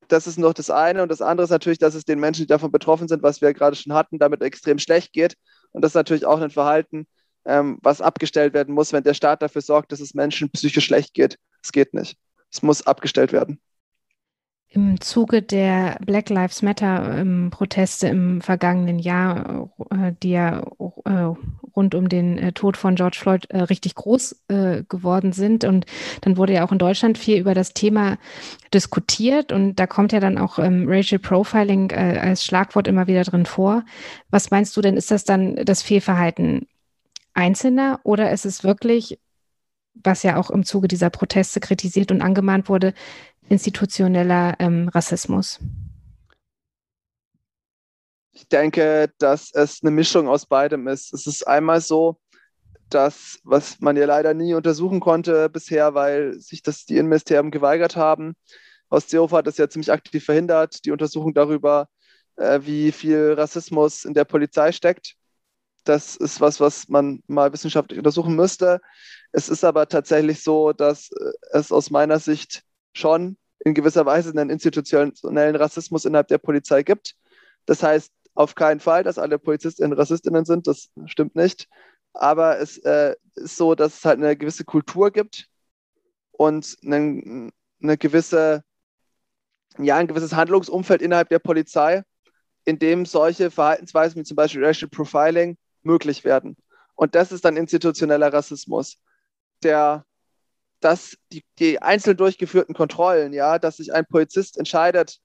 das 0.07 0.27
ist 0.27 0.37
noch 0.37 0.53
das 0.53 0.69
eine. 0.69 1.03
Und 1.03 1.09
das 1.09 1.21
andere 1.21 1.45
ist 1.45 1.49
natürlich, 1.49 1.79
dass 1.79 1.95
es 1.95 2.05
den 2.05 2.19
Menschen, 2.19 2.43
die 2.43 2.47
davon 2.47 2.71
betroffen 2.71 3.07
sind, 3.07 3.23
was 3.23 3.41
wir 3.41 3.53
gerade 3.53 3.75
schon 3.75 3.93
hatten, 3.93 4.19
damit 4.19 4.41
extrem 4.41 4.79
schlecht 4.79 5.13
geht. 5.13 5.35
Und 5.71 5.81
das 5.83 5.91
ist 5.91 5.95
natürlich 5.95 6.25
auch 6.25 6.39
ein 6.39 6.49
Verhalten, 6.49 7.07
ähm, 7.45 7.77
was 7.81 8.01
abgestellt 8.01 8.53
werden 8.53 8.73
muss, 8.73 8.93
wenn 8.93 9.03
der 9.03 9.13
Staat 9.13 9.41
dafür 9.41 9.61
sorgt, 9.61 9.91
dass 9.91 9.99
es 9.99 10.13
Menschen 10.13 10.49
psychisch 10.51 10.85
schlecht 10.85 11.13
geht. 11.13 11.37
Es 11.63 11.71
geht 11.71 11.93
nicht. 11.93 12.17
Es 12.51 12.61
muss 12.61 12.85
abgestellt 12.85 13.31
werden. 13.33 13.59
Im 14.77 15.01
Zuge 15.01 15.41
der 15.41 15.97
Black 16.05 16.29
Lives 16.29 16.61
Matter-Proteste 16.61 18.09
ähm, 18.09 18.35
im 18.35 18.41
vergangenen 18.41 18.99
Jahr, 18.99 19.71
äh, 19.89 20.13
die 20.21 20.29
ja 20.29 20.59
äh, 21.03 21.33
rund 21.75 21.95
um 21.95 22.07
den 22.07 22.37
äh, 22.37 22.51
Tod 22.51 22.77
von 22.77 22.93
George 22.93 23.17
Floyd 23.19 23.47
richtig 23.51 23.95
groß 23.95 24.43
geworden 24.47 25.31
sind. 25.33 25.63
Und 25.63 25.87
dann 26.21 26.37
wurde 26.37 26.53
ja 26.53 26.63
auch 26.63 26.71
in 26.71 26.77
Deutschland 26.77 27.17
viel 27.17 27.39
über 27.39 27.55
das 27.55 27.73
Thema 27.73 28.19
diskutiert. 28.71 29.51
Und 29.51 29.77
da 29.77 29.87
kommt 29.87 30.11
ja 30.11 30.19
dann 30.19 30.37
auch 30.37 30.59
ähm, 30.59 30.85
Racial 30.87 31.17
Profiling 31.17 31.91
als 31.91 32.45
Schlagwort 32.45 32.87
immer 32.87 33.07
wieder 33.07 33.23
drin 33.23 33.47
vor. 33.47 33.83
Was 34.29 34.51
meinst 34.51 34.77
du 34.77 34.81
denn, 34.81 34.95
ist 34.95 35.09
das 35.09 35.23
dann 35.23 35.55
das 35.55 35.81
Fehlverhalten 35.81 36.67
Einzelner 37.33 37.99
oder 38.03 38.31
ist 38.31 38.45
es 38.45 38.63
wirklich 38.63 39.17
was 40.03 40.23
ja 40.23 40.37
auch 40.37 40.49
im 40.49 40.63
Zuge 40.63 40.87
dieser 40.87 41.09
Proteste 41.09 41.59
kritisiert 41.59 42.11
und 42.11 42.21
angemahnt 42.21 42.69
wurde, 42.69 42.93
institutioneller 43.49 44.55
ähm, 44.59 44.89
Rassismus? 44.89 45.59
Ich 48.31 48.47
denke, 48.47 49.11
dass 49.17 49.51
es 49.53 49.81
eine 49.81 49.91
Mischung 49.91 50.27
aus 50.27 50.45
beidem 50.45 50.87
ist. 50.87 51.13
Es 51.13 51.25
ist 51.25 51.47
einmal 51.47 51.81
so, 51.81 52.19
dass, 52.89 53.39
was 53.43 53.79
man 53.79 53.97
ja 53.97 54.05
leider 54.05 54.33
nie 54.33 54.53
untersuchen 54.53 54.99
konnte 54.99 55.49
bisher, 55.49 55.93
weil 55.93 56.39
sich 56.39 56.61
das 56.61 56.85
die 56.85 56.97
Innenministerien 56.97 57.51
geweigert 57.51 57.95
haben. 57.95 58.35
Horst 58.91 59.09
Seehofer 59.09 59.37
hat 59.37 59.47
das 59.47 59.57
ja 59.57 59.69
ziemlich 59.69 59.91
aktiv 59.91 60.23
verhindert, 60.23 60.85
die 60.85 60.91
Untersuchung 60.91 61.33
darüber, 61.33 61.89
äh, 62.37 62.59
wie 62.63 62.91
viel 62.91 63.33
Rassismus 63.33 64.05
in 64.05 64.13
der 64.13 64.25
Polizei 64.25 64.71
steckt. 64.71 65.15
Das 65.83 66.15
ist 66.15 66.41
was, 66.41 66.59
was 66.59 66.87
man 66.89 67.21
mal 67.27 67.51
wissenschaftlich 67.53 67.97
untersuchen 67.97 68.35
müsste. 68.35 68.81
Es 69.31 69.49
ist 69.49 69.63
aber 69.63 69.87
tatsächlich 69.87 70.43
so, 70.43 70.73
dass 70.73 71.09
äh, 71.11 71.31
es 71.51 71.71
aus 71.71 71.89
meiner 71.89 72.19
Sicht 72.19 72.63
schon 72.97 73.37
in 73.59 73.73
gewisser 73.73 74.05
Weise 74.05 74.31
einen 74.31 74.49
institutionellen 74.49 75.55
Rassismus 75.55 76.05
innerhalb 76.05 76.27
der 76.27 76.37
Polizei 76.37 76.83
gibt. 76.83 77.15
Das 77.65 77.83
heißt 77.83 78.11
auf 78.35 78.55
keinen 78.55 78.79
Fall, 78.79 79.03
dass 79.03 79.17
alle 79.17 79.39
Polizistinnen 79.39 79.93
Rassistinnen 79.93 80.45
sind, 80.45 80.67
das 80.67 80.89
stimmt 81.05 81.35
nicht. 81.35 81.67
Aber 82.13 82.59
es 82.59 82.77
äh, 82.79 83.15
ist 83.35 83.57
so, 83.57 83.75
dass 83.75 83.97
es 83.97 84.05
halt 84.05 84.19
eine 84.19 84.37
gewisse 84.37 84.63
Kultur 84.63 85.11
gibt 85.11 85.47
und 86.31 86.77
eine, 86.85 87.51
eine 87.81 87.97
gewisse, 87.97 88.63
ja, 89.79 89.97
ein 89.97 90.07
gewisses 90.07 90.35
Handlungsumfeld 90.35 91.01
innerhalb 91.01 91.29
der 91.29 91.39
Polizei, 91.39 92.03
in 92.65 92.79
dem 92.79 93.05
solche 93.05 93.49
Verhaltensweisen 93.49 94.19
wie 94.19 94.23
zum 94.23 94.35
Beispiel 94.35 94.63
Racial 94.63 94.89
Profiling 94.89 95.57
möglich 95.83 96.23
werden. 96.23 96.57
Und 96.95 97.15
das 97.15 97.31
ist 97.31 97.45
dann 97.45 97.57
institutioneller 97.57 98.33
Rassismus, 98.33 99.01
der 99.63 100.05
dass 100.79 101.17
die, 101.31 101.43
die 101.59 101.81
einzeln 101.81 102.17
durchgeführten 102.17 102.75
Kontrollen, 102.75 103.33
ja, 103.33 103.59
dass 103.59 103.77
sich 103.77 103.93
ein 103.93 104.05
Polizist 104.05 104.57
entscheidet, 104.57 105.19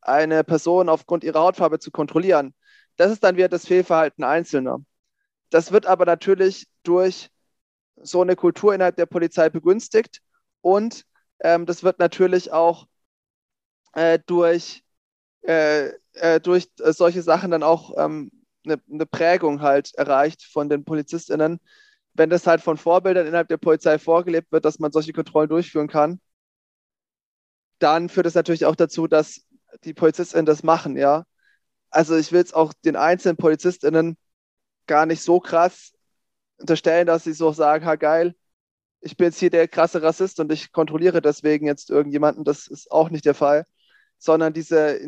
eine 0.00 0.44
Person 0.44 0.88
aufgrund 0.88 1.24
ihrer 1.24 1.40
Hautfarbe 1.40 1.78
zu 1.78 1.90
kontrollieren, 1.90 2.54
das 2.96 3.12
ist 3.12 3.24
dann 3.24 3.36
wieder 3.36 3.48
das 3.48 3.66
Fehlverhalten 3.66 4.24
Einzelner. 4.24 4.80
Das 5.50 5.72
wird 5.72 5.86
aber 5.86 6.06
natürlich 6.06 6.66
durch 6.82 7.30
so 7.96 8.22
eine 8.22 8.36
Kultur 8.36 8.74
innerhalb 8.74 8.96
der 8.96 9.06
Polizei 9.06 9.50
begünstigt 9.50 10.20
und 10.60 11.04
ähm, 11.40 11.66
das 11.66 11.82
wird 11.82 11.98
natürlich 11.98 12.52
auch 12.52 12.86
äh, 13.92 14.18
durch, 14.26 14.84
äh, 15.42 15.90
äh, 16.14 16.40
durch 16.40 16.70
solche 16.76 17.22
Sachen 17.22 17.50
dann 17.50 17.62
auch 17.62 17.92
ähm, 17.96 18.30
eine, 18.64 18.80
eine 18.90 19.06
Prägung 19.06 19.60
halt 19.60 19.94
erreicht 19.94 20.42
von 20.44 20.68
den 20.68 20.84
PolizistInnen, 20.84 21.60
wenn 22.14 22.30
das 22.30 22.46
halt 22.46 22.60
von 22.62 22.76
Vorbildern 22.76 23.26
innerhalb 23.26 23.48
der 23.48 23.56
Polizei 23.58 23.98
vorgelebt 23.98 24.52
wird, 24.52 24.64
dass 24.64 24.78
man 24.78 24.92
solche 24.92 25.12
Kontrollen 25.12 25.48
durchführen 25.48 25.88
kann, 25.88 26.20
dann 27.78 28.08
führt 28.08 28.26
es 28.26 28.34
natürlich 28.34 28.66
auch 28.66 28.76
dazu, 28.76 29.06
dass 29.06 29.42
die 29.84 29.94
PolizistInnen 29.94 30.46
das 30.46 30.62
machen, 30.62 30.96
ja. 30.96 31.24
Also 31.90 32.16
ich 32.16 32.32
will 32.32 32.42
es 32.42 32.54
auch 32.54 32.72
den 32.84 32.96
einzelnen 32.96 33.36
PolizistInnen 33.36 34.16
gar 34.86 35.06
nicht 35.06 35.22
so 35.22 35.40
krass 35.40 35.92
unterstellen, 36.58 37.06
dass 37.06 37.24
sie 37.24 37.32
so 37.32 37.52
sagen, 37.52 37.84
ha 37.84 37.96
geil, 37.96 38.34
ich 39.00 39.16
bin 39.16 39.26
jetzt 39.26 39.38
hier 39.38 39.50
der 39.50 39.68
krasse 39.68 40.02
Rassist 40.02 40.40
und 40.40 40.50
ich 40.52 40.72
kontrolliere 40.72 41.20
deswegen 41.20 41.66
jetzt 41.66 41.90
irgendjemanden. 41.90 42.44
Das 42.44 42.66
ist 42.66 42.90
auch 42.90 43.10
nicht 43.10 43.26
der 43.26 43.34
Fall, 43.34 43.64
sondern 44.18 44.52
diese, 44.54 45.00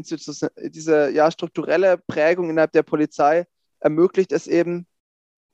diese 0.71 1.11
ja, 1.11 1.31
strukturelle 1.31 1.99
Prägung 1.99 2.51
innerhalb 2.51 2.73
der 2.73 2.83
Polizei 2.83 3.47
ermöglicht 3.81 4.33
es 4.33 4.47
eben, 4.47 4.87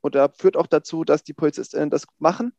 oder 0.03 0.29
führt 0.29 0.57
auch 0.57 0.67
dazu, 0.67 1.03
dass 1.03 1.23
die 1.23 1.33
PolizistInnen 1.33 1.89
das 1.89 2.05
machen. 2.19 2.53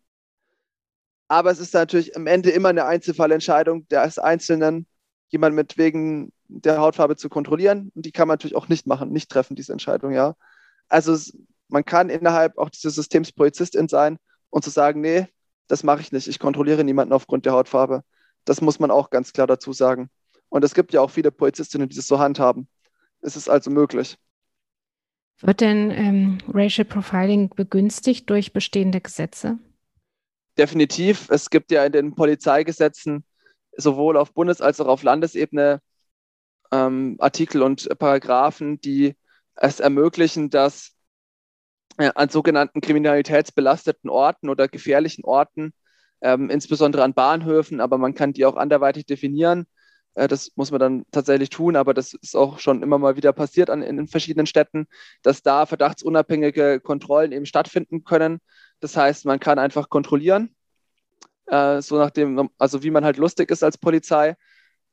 Aber 1.29 1.51
es 1.51 1.61
ist 1.61 1.75
natürlich 1.75 2.17
am 2.17 2.27
Ende 2.27 2.51
immer 2.51 2.71
eine 2.71 2.87
Einzelfallentscheidung 2.87 3.87
des 3.89 4.19
Einzelnen, 4.19 4.87
jemand 5.29 5.55
mit 5.55 5.79
wegen 5.79 6.33
der 6.49 6.79
Hautfarbe 6.79 7.17
zu 7.17 7.29
kontrollieren. 7.29 7.93
Und 7.95 8.07
die 8.07 8.13
kann 8.13 8.29
man 8.29 8.35
natürlich 8.35 8.57
auch 8.57 8.69
nicht 8.69 8.87
machen, 8.87 9.11
nicht 9.11 9.31
treffen, 9.31 9.57
diese 9.57 9.73
Entscheidung, 9.73 10.13
ja. 10.13 10.35
Also 10.89 11.13
es, 11.13 11.37
man 11.69 11.85
kann 11.85 12.11
innerhalb 12.11 12.59
auch 12.59 12.71
dieses 12.71 12.95
Systems 12.95 13.33
Polizistin 13.33 13.89
sein 13.89 14.19
und 14.51 14.65
zu 14.65 14.71
sagen, 14.71 15.01
nee, 15.01 15.27
das 15.67 15.83
mache 15.83 16.01
ich 16.01 16.13
nicht. 16.13 16.29
Ich 16.29 16.39
kontrolliere 16.39 16.85
niemanden 16.85 17.13
aufgrund 17.13 17.47
der 17.47 17.53
Hautfarbe. 17.53 18.03
Das 18.45 18.61
muss 18.61 18.79
man 18.79 18.91
auch 18.91 19.11
ganz 19.11 19.33
klar 19.33 19.47
dazu 19.47 19.73
sagen. 19.73 20.11
Und 20.51 20.65
es 20.65 20.75
gibt 20.75 20.93
ja 20.93 21.01
auch 21.01 21.11
viele 21.11 21.33
Polizistinnen, 21.33 21.89
die 21.89 21.97
das 21.97 22.07
so 22.07 22.19
handhaben. 22.19 22.69
Es 23.23 23.37
ist 23.37 23.49
also 23.49 23.71
möglich. 23.71 24.19
Wird 25.41 25.61
denn 25.61 25.91
ähm, 25.91 26.39
Racial 26.49 26.85
Profiling 26.85 27.51
begünstigt 27.51 28.31
durch 28.31 28.53
bestehende 28.53 29.01
Gesetze? 29.01 29.59
Definitiv. 30.57 31.29
Es 31.31 31.51
gibt 31.51 31.71
ja 31.71 31.85
in 31.85 31.93
den 31.93 32.15
Polizeigesetzen 32.15 33.25
sowohl 33.77 34.17
auf 34.17 34.33
Bundes- 34.33 34.61
als 34.61 34.81
auch 34.81 34.87
auf 34.87 35.03
Landesebene 35.03 35.81
ähm, 36.73 37.17
Artikel 37.19 37.63
und 37.63 37.89
Paragraphen, 37.99 38.81
die 38.81 39.17
es 39.57 39.81
ermöglichen, 39.81 40.51
dass 40.51 40.93
äh, 41.99 42.11
an 42.15 42.29
sogenannten 42.29 42.81
kriminalitätsbelasteten 42.81 44.11
Orten 44.11 44.49
oder 44.49 44.69
gefährlichen 44.69 45.25
Orten, 45.25 45.73
ähm, 46.21 46.51
insbesondere 46.51 47.03
an 47.05 47.15
Bahnhöfen, 47.15 47.81
aber 47.81 47.99
man 47.99 48.15
kann 48.15 48.33
die 48.33 48.47
auch 48.47 48.57
anderweitig 48.57 49.07
definieren, 49.07 49.67
das 50.15 50.53
muss 50.55 50.71
man 50.71 50.81
dann 50.81 51.05
tatsächlich 51.11 51.51
tun, 51.51 51.77
aber 51.77 51.93
das 51.93 52.15
ist 52.15 52.37
auch 52.37 52.59
schon 52.61 52.83
immer 52.83 52.99
mal 52.99 53.17
wieder 53.17 53.33
passiert 53.33 53.69
an, 53.71 53.83
in 53.83 54.07
verschiedenen 54.07 54.47
Städten, 54.47 54.87
dass 55.23 55.43
da 55.43 55.67
verdachtsunabhängige 55.67 56.81
Kontrollen 56.81 57.33
eben 57.33 57.47
stattfinden 57.47 58.05
können. 58.05 58.41
Das 58.81 58.97
heißt, 58.97 59.25
man 59.25 59.41
kann 59.41 59.59
einfach 59.59 59.89
kontrollieren, 59.89 60.55
äh, 61.47 61.83
so 61.83 61.99
nachdem, 61.99 62.49
also 62.59 62.83
wie 62.83 62.91
man 62.91 63.05
halt 63.05 63.17
lustig 63.17 63.51
ist 63.51 63.65
als 63.65 63.79
Polizei. 63.79 64.37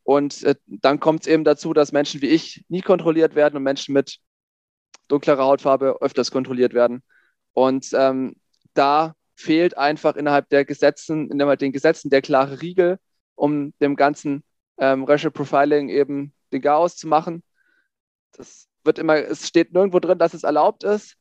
Und 0.04 0.44
äh, 0.44 0.56
dann 0.66 1.00
kommt 1.00 1.22
es 1.22 1.28
eben 1.28 1.44
dazu, 1.44 1.74
dass 1.74 1.92
Menschen 1.92 2.22
wie 2.22 2.30
ich 2.30 2.66
nie 2.70 2.82
kontrolliert 2.82 3.36
werden 3.36 3.58
und 3.58 3.64
Menschen 3.64 3.94
mit 3.94 4.20
dunklerer 5.08 5.46
Hautfarbe 5.46 5.98
öfters 6.02 6.32
kontrolliert 6.32 6.74
werden. 6.74 7.04
Und 7.54 7.90
ähm, 7.94 8.36
da 8.74 9.16
fehlt 9.36 9.78
einfach 9.78 10.16
innerhalb 10.16 10.50
der 10.50 10.66
Gesetzen, 10.66 11.30
innerhalb 11.30 11.60
den 11.60 11.72
Gesetzen 11.72 12.10
der 12.10 12.22
klare 12.22 12.62
Riegel, 12.62 12.98
um 13.36 13.74
dem 13.80 13.96
Ganzen 13.96 14.44
ähm, 14.82 15.04
Racial 15.06 15.32
Profiling 15.32 15.88
eben 15.88 16.34
den 16.52 16.62
Chaos 16.62 16.98
zu 16.98 17.08
machen. 17.08 17.44
Das 18.34 18.68
wird 18.84 19.00
immer, 19.00 19.16
es 19.16 19.48
steht 19.48 19.74
nirgendwo 19.74 20.00
drin, 20.00 20.18
dass 20.18 20.34
es 20.34 20.44
erlaubt 20.44 20.84
ist. 20.84 21.16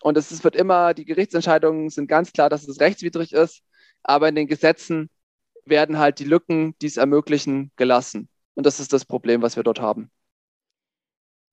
Und 0.00 0.16
es 0.16 0.32
ist, 0.32 0.44
wird 0.44 0.56
immer, 0.56 0.94
die 0.94 1.04
Gerichtsentscheidungen 1.04 1.90
sind 1.90 2.06
ganz 2.08 2.32
klar, 2.32 2.48
dass 2.48 2.66
es 2.66 2.80
rechtswidrig 2.80 3.32
ist. 3.32 3.62
Aber 4.02 4.28
in 4.28 4.36
den 4.36 4.46
Gesetzen 4.46 5.10
werden 5.64 5.98
halt 5.98 6.20
die 6.20 6.24
Lücken, 6.24 6.74
die 6.80 6.86
es 6.86 6.96
ermöglichen, 6.96 7.72
gelassen. 7.76 8.28
Und 8.54 8.66
das 8.66 8.80
ist 8.80 8.92
das 8.92 9.04
Problem, 9.04 9.42
was 9.42 9.56
wir 9.56 9.62
dort 9.62 9.80
haben. 9.80 10.10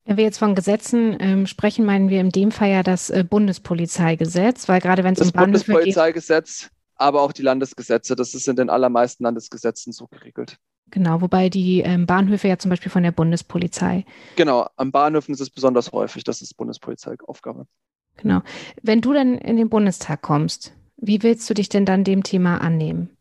Wenn 0.06 0.18
wir 0.18 0.24
jetzt 0.24 0.39
von 0.39 0.56
Gesetzen 0.56 1.18
ähm, 1.20 1.48
sprechen, 1.48 1.86
meinen 1.86 2.10
wir 2.10 2.22
in 2.22 2.29
dem 2.29 2.51
Fall 2.51 2.70
ja 2.70 2.84
das 2.84 3.10
äh, 3.10 3.24
Bundespolizeigesetz, 3.24 4.68
weil 4.68 4.82
gerade 4.82 5.03
wenn 5.03 5.13
es 5.13 5.22
um 5.22 5.32
Bahnhöfe 5.32 5.51
geht. 5.51 5.56
Das 5.56 5.65
Bundespolizeigesetz, 5.65 6.70
aber 6.96 7.22
auch 7.22 7.32
die 7.32 7.44
Landesgesetze, 7.44 8.15
das 8.15 8.34
ist 8.34 8.48
in 8.48 8.56
den 8.56 8.70
allermeisten 8.70 9.24
Landesgesetzen 9.24 9.94
so 9.94 10.08
geregelt. 10.08 10.58
Genau, 10.91 11.22
wobei 11.22 11.50
die 11.50 11.81
ähm, 11.81 12.05
Bahnhöfe 12.05 12.48
ja 12.48 12.58
zum 12.58 12.69
Beispiel 12.69 12.91
von 12.91 13.03
der 13.03 13.12
Bundespolizei. 13.12 14.05
Genau, 14.36 14.67
am 14.75 14.91
Bahnhöfen 14.91 15.34
ist 15.34 15.41
es 15.41 15.50
besonders 15.50 15.91
häufig, 15.91 16.24
das 16.24 16.41
ist 16.41 16.55
Bundespolizeiaufgabe. 16.55 17.65
Genau. 18.17 18.41
Wenn 18.81 19.01
du 19.01 19.13
dann 19.13 19.38
in 19.38 19.58
den 19.58 19.69
Bundestag 19.69 20.22
kommst, 20.22 20.74
wie 20.98 21.24
willst 21.24 21.50
du 21.50 21.53
dich 21.53 21.69
denn 21.69 21.86
dann 21.86 22.03
dem 22.03 22.24
Thema 22.24 22.60
annehmen? 22.60 23.15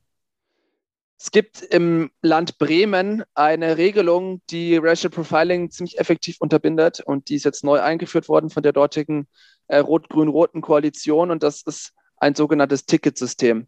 Es 1.20 1.32
gibt 1.32 1.62
im 1.62 2.10
Land 2.22 2.58
Bremen 2.58 3.24
eine 3.34 3.76
Regelung, 3.76 4.40
die 4.50 4.76
Racial 4.76 5.10
Profiling 5.10 5.70
ziemlich 5.70 5.98
effektiv 5.98 6.36
unterbindet 6.40 7.00
und 7.00 7.28
die 7.28 7.34
ist 7.34 7.44
jetzt 7.44 7.64
neu 7.64 7.80
eingeführt 7.80 8.28
worden 8.28 8.50
von 8.50 8.62
der 8.62 8.72
dortigen 8.72 9.26
äh, 9.66 9.78
rot-grün-roten 9.78 10.60
Koalition 10.60 11.32
und 11.32 11.42
das 11.42 11.62
ist 11.62 11.92
ein 12.18 12.36
sogenanntes 12.36 12.86
Ticketsystem. 12.86 13.66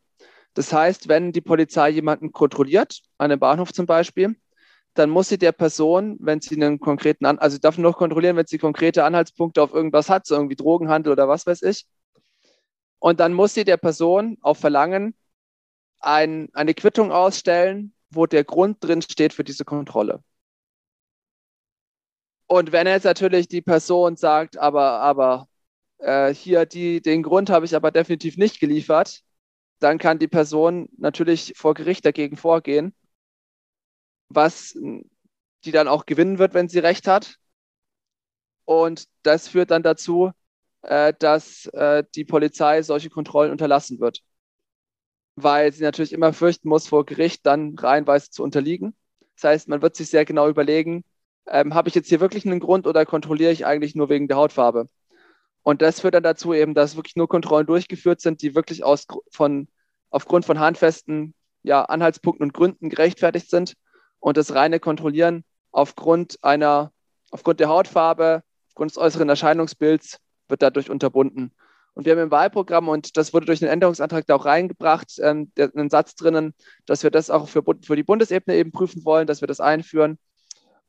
Das 0.55 0.73
heißt, 0.73 1.09
wenn 1.09 1.33
die 1.33 1.41
Polizei 1.41 1.91
jemanden 1.91 2.33
kontrolliert, 2.33 3.01
einen 3.19 3.39
Bahnhof 3.39 3.73
zum 3.73 3.87
Beispiel, 3.87 4.37
dann 4.95 5.11
muss 5.11 5.29
sie 5.29 5.39
der 5.39 5.53
Person, 5.53 6.17
wenn 6.21 6.41
sie 6.41 6.57
einen 6.57 6.81
konkreten, 6.81 7.25
An 7.25 7.39
also 7.39 7.55
sie 7.55 7.61
darf 7.61 7.79
nur 7.79 7.93
kontrollieren, 7.95 8.37
wenn 8.37 8.47
sie 8.47 8.59
konkrete 8.59 9.05
Anhaltspunkte 9.05 9.63
auf 9.63 9.73
irgendwas 9.73 10.09
hat, 10.11 10.27
so 10.27 10.35
irgendwie 10.35 10.57
Drogenhandel 10.57 11.13
oder 11.13 11.29
was 11.29 11.47
weiß 11.47 11.63
ich. 11.63 11.87
Und 12.99 13.21
dann 13.21 13.33
muss 13.33 13.55
sie 13.55 13.65
der 13.65 13.77
Person 13.77 14.37
auf 14.43 14.59
Verlangen 14.59 15.15
ein, 16.01 16.49
eine 16.55 16.75
Quittung 16.75 17.13
ausstellen, 17.13 17.95
wo 18.11 18.27
der 18.27 18.45
Grund 18.45 18.79
drin 18.81 19.03
steht 19.03 19.33
für 19.33 19.45
diese 19.45 19.65
Kontrolle. 19.65 20.23
Und 22.47 22.73
wenn 22.73 22.87
jetzt 22.89 23.05
natürlich 23.05 23.47
die 23.47 23.63
Person 23.63 24.17
sagt, 24.17 24.59
aber, 24.59 25.01
aber 25.01 25.49
äh, 25.99 26.35
hier 26.35 26.67
die, 26.67 27.01
den 27.01 27.23
Grund 27.23 27.49
habe 27.49 27.65
ich 27.65 27.77
aber 27.77 27.93
definitiv 27.93 28.37
nicht 28.37 28.59
geliefert, 28.59 29.23
dann 29.81 29.99
kann 29.99 30.19
die 30.19 30.29
Person 30.29 30.89
natürlich 30.99 31.55
vor 31.57 31.75
Gericht 31.75 32.05
dagegen 32.05 32.37
vorgehen, 32.37 32.95
was 34.29 34.77
die 35.65 35.73
dann 35.73 35.89
auch 35.89 36.07
gewinnen 36.07 36.39
wird, 36.39 36.55
wenn 36.55 36.69
sie 36.69 36.79
recht 36.79 37.07
hat. 37.07 37.37
Und 38.65 39.07
das 39.23 39.49
führt 39.49 39.71
dann 39.71 39.83
dazu, 39.83 40.31
äh, 40.83 41.13
dass 41.19 41.67
äh, 41.67 42.05
die 42.15 42.25
Polizei 42.25 42.83
solche 42.83 43.11
Kontrollen 43.11 43.51
unterlassen 43.51 44.01
wird, 44.01 44.23
weil 45.37 45.73
sie 45.73 45.83
natürlich 45.83 46.13
immer 46.13 46.33
fürchten 46.33 46.69
muss, 46.69 46.87
vor 46.89 47.05
Gericht 47.07 47.47
dann 47.47 47.77
reihenweise 47.79 48.31
zu 48.31 48.43
unterliegen. 48.43 48.95
Das 49.37 49.45
heißt, 49.45 49.69
man 49.69 49.83
wird 49.83 49.97
sich 49.97 50.11
sehr 50.11 50.25
genau 50.25 50.49
überlegen, 50.49 51.05
ähm, 51.47 51.75
habe 51.75 51.89
ich 51.89 51.95
jetzt 51.95 52.09
hier 52.09 52.21
wirklich 52.21 52.47
einen 52.47 52.61
Grund 52.61 52.87
oder 52.87 53.07
kontrolliere 53.07 53.53
ich 53.53 53.67
eigentlich 53.67 53.95
nur 53.95 54.09
wegen 54.09 54.29
der 54.29 54.37
Hautfarbe? 54.37 54.89
Und 55.63 55.83
das 55.83 56.01
führt 56.01 56.15
dann 56.15 56.23
dazu 56.23 56.55
eben, 56.55 56.75
dass 56.75 56.97
wirklich 56.97 57.17
nur 57.17 57.29
Kontrollen 57.29 57.67
durchgeführt 57.67 58.21
sind, 58.21 58.43
die 58.43 58.55
wirklich 58.55 58.83
aus, 58.83 59.07
von, 59.31 59.69
aufgrund 60.11 60.45
von 60.45 60.59
handfesten 60.59 61.35
ja, 61.63 61.85
Anhaltspunkten 61.85 62.45
und 62.45 62.55
Gründen 62.55 62.89
gerechtfertigt 62.89 63.51
sind. 63.51 63.75
Und 64.19 64.37
das 64.37 64.55
reine 64.55 64.81
Kontrollieren 64.81 65.45
aufgrund 65.71 66.43
einer, 66.43 66.93
aufgrund 67.31 67.61
der 67.61 67.69
Hautfarbe, 67.69 68.43
aufgrund 68.69 68.91
des 68.93 68.99
äußeren 68.99 69.29
Erscheinungsbilds 69.29 70.19
wird 70.49 70.63
dadurch 70.63 70.91
unterbunden. 70.91 71.53
Und 71.95 72.07
wir 72.07 72.13
haben 72.13 72.23
im 72.23 72.31
Wahlprogramm, 72.31 72.89
und 72.89 73.17
das 73.17 73.35
wurde 73.35 73.47
durch 73.47 73.63
einen 73.63 73.73
Änderungsantrag 73.73 74.27
da 74.27 74.37
auch 74.37 74.45
reingebracht, 74.45 75.19
ähm, 75.21 75.51
einen 75.59 75.91
Satz 75.91 76.15
drinnen, 76.15 76.55
dass 76.87 77.03
wir 77.03 77.11
das 77.11 77.31
auch 77.31 77.49
für, 77.49 77.63
für 77.83 77.97
die 77.97 78.03
Bundesebene 78.03 78.57
eben 78.57 78.73
prüfen 78.73 79.05
wollen, 79.05 79.27
dass 79.27 79.41
wir 79.41 79.49
das 79.49 79.61
einführen. 79.61 80.19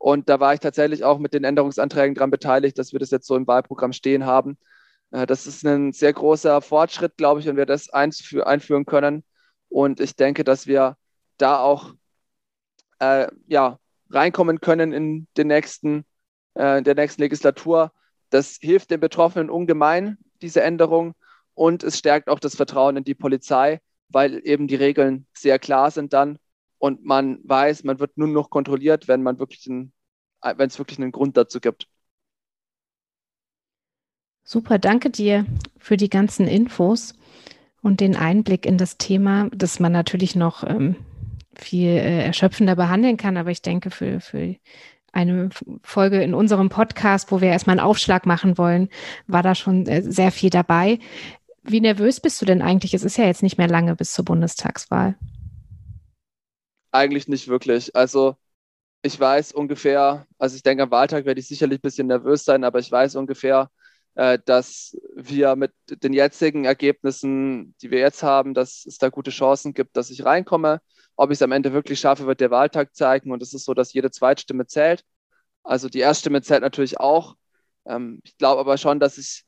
Und 0.01 0.29
da 0.29 0.39
war 0.39 0.55
ich 0.55 0.60
tatsächlich 0.60 1.03
auch 1.03 1.20
mit 1.20 1.31
den 1.36 1.43
Änderungsanträgen 1.43 2.15
daran 2.15 2.31
beteiligt, 2.31 2.79
dass 2.79 2.91
wir 2.91 3.00
das 3.00 3.12
jetzt 3.12 3.27
so 3.27 3.36
im 3.36 3.46
Wahlprogramm 3.46 3.93
stehen 3.93 4.25
haben. 4.25 4.58
Äh, 5.12 5.27
das 5.27 5.46
ist 5.46 5.63
ein 5.63 5.93
sehr 5.93 6.12
großer 6.12 6.60
Fortschritt, 6.62 7.17
glaube 7.17 7.39
ich, 7.39 7.46
wenn 7.46 7.55
wir 7.55 7.67
das 7.67 7.89
einführen 7.91 8.86
können. 8.86 9.24
Und 9.70 10.00
ich 10.00 10.15
denke, 10.15 10.43
dass 10.43 10.65
wir 10.65 10.98
da 11.38 11.60
auch 11.60 11.93
äh, 13.00 13.27
ja, 13.46 13.77
reinkommen 14.10 14.60
können 14.60 14.91
in 14.91 15.27
den 15.38 15.48
nächsten, 15.48 16.03
äh, 16.55 16.81
der 16.81 16.96
nächsten 16.96 17.22
Legislatur. 17.22 17.91
Das 18.31 18.58
hilft 18.60 18.89
den 18.89 19.01
Betroffenen 19.01 19.51
ungemein, 19.51 20.17
diese 20.41 20.63
Änderung. 20.63 21.13
und 21.53 21.84
es 21.84 22.00
stärkt 22.00 22.27
auch 22.27 22.39
das 22.39 22.55
Vertrauen 22.55 22.98
in 22.98 23.03
die 23.03 23.13
Polizei, 23.13 23.81
weil 24.10 24.41
eben 24.46 24.67
die 24.67 24.75
Regeln 24.75 25.27
sehr 25.34 25.60
klar 25.60 25.91
sind 25.91 26.13
dann 26.13 26.39
und 26.81 27.05
man 27.05 27.39
weiß, 27.43 27.83
man 27.83 28.00
wird 28.00 28.17
nur 28.17 28.27
noch 28.27 28.50
kontrolliert, 28.50 29.07
wenn 29.07 29.21
man 29.21 29.38
wirklich 29.38 29.69
einen, 29.69 29.93
wenn 30.41 30.67
es 30.67 30.79
wirklich 30.79 30.97
einen 30.97 31.11
Grund 31.11 31.38
dazu 31.38 31.59
gibt. 31.59 31.88
Super, 34.43 34.79
danke 34.79 35.11
dir 35.11 35.45
für 35.77 35.95
die 35.95 36.09
ganzen 36.09 36.47
Infos 36.47 37.13
und 37.83 38.00
den 38.00 38.15
Einblick 38.15 38.65
in 38.65 38.79
das 38.79 38.97
Thema, 38.97 39.47
das 39.53 39.79
man 39.79 39.91
natürlich 39.91 40.35
noch 40.35 40.63
ähm, 40.63 40.95
viel 41.55 41.89
äh, 41.89 42.25
erschöpfender 42.25 42.75
behandeln 42.75 43.15
kann. 43.15 43.38
Aber 43.38 43.51
ich 43.51 43.61
denke, 43.61 43.91
für, 43.91 44.19
für 44.19 44.55
eine 45.11 45.50
Folge 45.83 46.23
in 46.23 46.33
unserem 46.33 46.69
Podcast, 46.69 47.31
wo 47.31 47.41
wir 47.41 47.50
erstmal 47.50 47.77
einen 47.77 47.85
Aufschlag 47.85 48.25
machen 48.25 48.57
wollen, 48.57 48.89
war 49.27 49.43
da 49.43 49.53
schon 49.53 49.85
äh, 49.85 50.01
sehr 50.01 50.31
viel 50.31 50.50
dabei. 50.50 50.97
Wie 51.61 51.79
nervös 51.79 52.19
bist 52.19 52.41
du 52.41 52.45
denn 52.45 52.63
eigentlich? 52.63 52.95
Es 52.95 53.03
ist 53.03 53.17
ja 53.17 53.25
jetzt 53.25 53.43
nicht 53.43 53.59
mehr 53.59 53.67
lange 53.67 53.95
bis 53.95 54.13
zur 54.13 54.25
Bundestagswahl. 54.25 55.15
Eigentlich 56.91 57.27
nicht 57.27 57.48
wirklich. 57.48 57.95
Also 57.95 58.36
ich 59.03 59.19
weiß 59.19 59.53
ungefähr, 59.53 60.27
also 60.39 60.55
ich 60.55 60.63
denke, 60.63 60.83
am 60.83 60.91
Wahltag 60.91 61.25
werde 61.25 61.39
ich 61.39 61.48
sicherlich 61.48 61.79
ein 61.79 61.81
bisschen 61.81 62.07
nervös 62.07 62.45
sein, 62.45 62.63
aber 62.63 62.79
ich 62.79 62.91
weiß 62.91 63.15
ungefähr, 63.15 63.71
äh, 64.15 64.39
dass 64.45 64.98
wir 65.15 65.55
mit 65.55 65.74
den 65.89 66.13
jetzigen 66.13 66.65
Ergebnissen, 66.65 67.75
die 67.81 67.91
wir 67.91 68.00
jetzt 68.00 68.24
haben, 68.24 68.53
dass 68.53 68.86
es 68.86 68.98
da 68.98 69.10
gute 69.10 69.31
Chancen 69.31 69.74
gibt, 69.74 69.98
dass 69.98 70.10
ich 70.12 70.25
reinkomme. 70.25 70.81
Ob 71.15 71.31
ich 71.31 71.38
es 71.38 71.41
am 71.41 71.51
Ende 71.53 71.74
wirklich 71.74 72.00
schaffe, 72.00 72.27
wird 72.27 72.41
der 72.41 72.51
Wahltag 72.51 72.95
zeigen. 72.95 73.31
Und 73.31 73.41
es 73.43 73.53
ist 73.53 73.65
so, 73.65 73.74
dass 73.74 73.93
jede 73.93 74.12
Zweitstimme 74.12 74.67
zählt. 74.67 75.03
Also 75.63 75.89
die 75.89 76.00
Erststimme 76.00 76.41
zählt 76.41 76.62
natürlich 76.62 77.00
auch. 77.00 77.36
Ähm, 77.86 78.21
ich 78.24 78.38
glaube 78.38 78.62
aber 78.62 78.77
schon, 78.77 79.00
dass 79.00 79.17
ich 79.17 79.45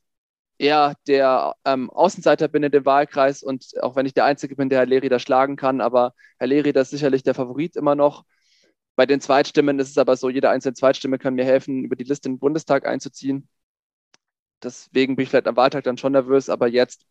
eher 0.58 0.94
der 1.06 1.54
ähm, 1.64 1.90
Außenseiter 1.90 2.48
bin 2.48 2.62
in 2.62 2.72
dem 2.72 2.84
Wahlkreis 2.86 3.42
und 3.42 3.74
auch 3.82 3.96
wenn 3.96 4.06
ich 4.06 4.14
der 4.14 4.24
Einzige 4.24 4.56
bin, 4.56 4.68
der 4.68 4.78
Herr 4.80 4.86
Leri 4.86 5.08
da 5.08 5.18
schlagen 5.18 5.56
kann, 5.56 5.80
aber 5.80 6.14
Herr 6.38 6.46
Leri, 6.46 6.70
ist 6.70 6.90
sicherlich 6.90 7.22
der 7.22 7.34
Favorit 7.34 7.76
immer 7.76 7.94
noch. 7.94 8.24
Bei 8.96 9.06
den 9.06 9.20
Zweitstimmen 9.20 9.78
ist 9.80 9.90
es 9.90 9.98
aber 9.98 10.16
so, 10.16 10.30
jede 10.30 10.50
einzelne 10.50 10.74
Zweitstimme 10.74 11.18
kann 11.18 11.34
mir 11.34 11.44
helfen, 11.44 11.84
über 11.84 11.96
die 11.96 12.04
Liste 12.04 12.28
in 12.28 12.34
den 12.34 12.38
Bundestag 12.40 12.86
einzuziehen. 12.86 13.48
Deswegen 14.62 15.16
bin 15.16 15.24
ich 15.24 15.30
vielleicht 15.30 15.48
am 15.48 15.56
Wahltag 15.56 15.84
dann 15.84 15.98
schon 15.98 16.12
nervös, 16.12 16.48
aber 16.48 16.68
jetzt 16.68 17.06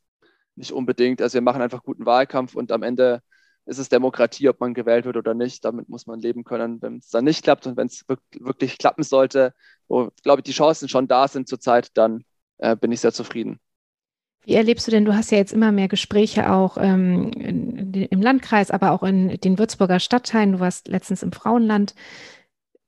nicht 0.56 0.72
unbedingt. 0.72 1.22
Also 1.22 1.36
wir 1.36 1.42
machen 1.42 1.62
einfach 1.62 1.84
guten 1.84 2.06
Wahlkampf 2.06 2.56
und 2.56 2.72
am 2.72 2.84
Ende 2.84 3.22
ist 3.66 3.78
es 3.78 3.90
Demokratie, 3.90 4.50
ob 4.50 4.60
man 4.60 4.74
gewählt 4.74 5.06
wird 5.06 5.18
oder 5.18 5.34
nicht. 5.34 5.64
Damit 5.66 5.90
muss 5.90 6.08
man 6.08 6.20
leben 6.20 6.44
können, 6.44 6.82
wenn 6.82 6.98
es 6.98 7.10
dann 7.10 7.26
nicht 7.26 7.44
klappt 7.44 7.68
und 7.68 7.78
wenn 7.78 7.88
es 7.88 8.06
wirklich 8.40 8.78
klappen 8.78 9.04
sollte, 9.04 9.54
wo, 9.88 10.12
glaube 10.24 10.42
ich, 10.42 10.44
die 10.46 10.52
Chancen 10.52 10.90
schon 10.90 11.08
da 11.08 11.28
sind 11.28 11.48
zurzeit, 11.48 11.90
dann 11.98 12.26
äh, 12.64 12.76
bin 12.76 12.92
ich 12.92 13.02
sehr 13.02 13.14
zufrieden. 13.14 13.60
Wie 14.46 14.56
erlebst 14.56 14.88
du 14.88 14.92
denn, 14.92 15.06
du 15.06 15.16
hast 15.16 15.32
ja 15.32 15.38
jetzt 15.38 15.54
immer 15.54 15.72
mehr 15.72 15.88
Gespräche 15.88 16.52
auch 16.52 16.78
ähm, 16.78 17.32
im 17.32 18.22
Landkreis, 18.22 18.72
aber 18.72 18.92
auch 18.92 19.04
in 19.04 19.40
den 19.40 19.58
Würzburger 19.58 20.00
Stadtteilen. 20.00 20.54
Du 20.54 20.60
warst 20.60 20.88
letztens 20.88 21.24
im 21.24 21.32
Frauenland. 21.32 21.96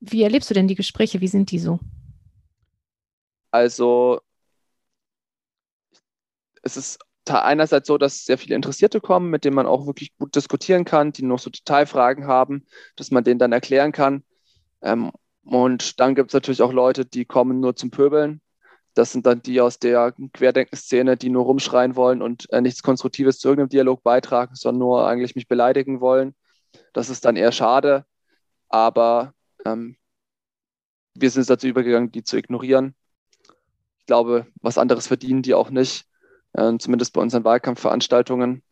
Wie 0.00 0.22
erlebst 0.22 0.50
du 0.50 0.54
denn 0.54 0.68
die 0.68 0.74
Gespräche? 0.74 1.20
Wie 1.20 1.28
sind 1.28 1.50
die 1.50 1.58
so? 1.58 1.78
Also 3.50 4.20
es 6.62 6.76
ist 6.76 6.98
einerseits 7.26 7.88
so, 7.88 7.96
dass 7.96 8.24
sehr 8.24 8.36
viele 8.36 8.54
Interessierte 8.54 9.00
kommen, 9.00 9.30
mit 9.30 9.44
denen 9.44 9.56
man 9.56 9.66
auch 9.66 9.86
wirklich 9.86 10.14
gut 10.18 10.34
diskutieren 10.36 10.84
kann, 10.84 11.12
die 11.12 11.22
noch 11.22 11.38
so 11.38 11.48
Detailfragen 11.48 12.26
haben, 12.26 12.66
dass 12.96 13.10
man 13.10 13.24
denen 13.24 13.38
dann 13.38 13.52
erklären 13.52 13.92
kann. 13.92 14.24
Ähm, 14.82 15.10
und 15.44 16.00
dann 16.00 16.14
gibt 16.14 16.30
es 16.30 16.34
natürlich 16.34 16.60
auch 16.60 16.72
Leute, 16.72 17.06
die 17.06 17.24
kommen 17.24 17.60
nur 17.60 17.76
zum 17.76 17.90
Pöbeln. 17.90 18.42
Das 18.96 19.12
sind 19.12 19.26
dann 19.26 19.42
die 19.42 19.60
aus 19.60 19.78
der 19.78 20.14
Querdenkenszene, 20.32 21.18
die 21.18 21.28
nur 21.28 21.44
rumschreien 21.44 21.96
wollen 21.96 22.22
und 22.22 22.50
äh, 22.50 22.62
nichts 22.62 22.82
Konstruktives 22.82 23.38
zu 23.38 23.48
irgendeinem 23.48 23.68
Dialog 23.68 24.02
beitragen, 24.02 24.54
sondern 24.54 24.78
nur 24.78 25.06
eigentlich 25.06 25.34
mich 25.34 25.48
beleidigen 25.48 26.00
wollen. 26.00 26.34
Das 26.94 27.10
ist 27.10 27.26
dann 27.26 27.36
eher 27.36 27.52
schade. 27.52 28.06
Aber 28.70 29.34
ähm, 29.66 29.98
wir 31.12 31.30
sind 31.30 31.48
dazu 31.50 31.66
übergegangen, 31.66 32.10
die 32.10 32.24
zu 32.24 32.38
ignorieren. 32.38 32.94
Ich 33.98 34.06
glaube, 34.06 34.46
was 34.62 34.78
anderes 34.78 35.06
verdienen 35.06 35.42
die 35.42 35.52
auch 35.52 35.68
nicht 35.68 36.06
äh, 36.54 36.78
zumindest 36.78 37.12
bei 37.12 37.20
unseren 37.20 37.44
Wahlkampfveranstaltungen. 37.44 38.62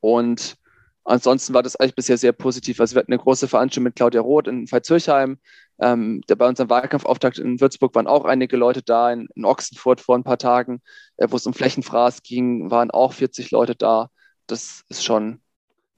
Und 0.00 0.56
ansonsten 1.04 1.54
war 1.54 1.62
das 1.62 1.76
eigentlich 1.76 1.94
bisher 1.94 2.18
sehr 2.18 2.32
positiv. 2.32 2.80
Also 2.80 2.94
wir 2.94 3.00
hatten 3.00 3.12
eine 3.12 3.22
große 3.22 3.48
Veranstaltung 3.48 3.84
mit 3.84 3.96
Claudia 3.96 4.20
Roth 4.20 4.48
in 4.48 4.70
Veitshöchheim. 4.70 5.38
Ähm, 5.80 6.22
bei 6.26 6.46
unserem 6.46 6.70
Wahlkampfauftakt 6.70 7.38
in 7.38 7.60
Würzburg 7.60 7.94
waren 7.94 8.06
auch 8.06 8.24
einige 8.24 8.56
Leute 8.56 8.82
da, 8.82 9.12
in, 9.12 9.28
in 9.34 9.44
Ochsenfurt 9.44 10.00
vor 10.00 10.16
ein 10.16 10.24
paar 10.24 10.38
Tagen, 10.38 10.82
äh, 11.16 11.26
wo 11.30 11.36
es 11.36 11.46
um 11.46 11.54
Flächenfraß 11.54 12.22
ging, 12.22 12.70
waren 12.70 12.90
auch 12.90 13.12
40 13.14 13.50
Leute 13.50 13.74
da. 13.74 14.10
Das 14.46 14.84
ist 14.88 15.04
schon 15.04 15.40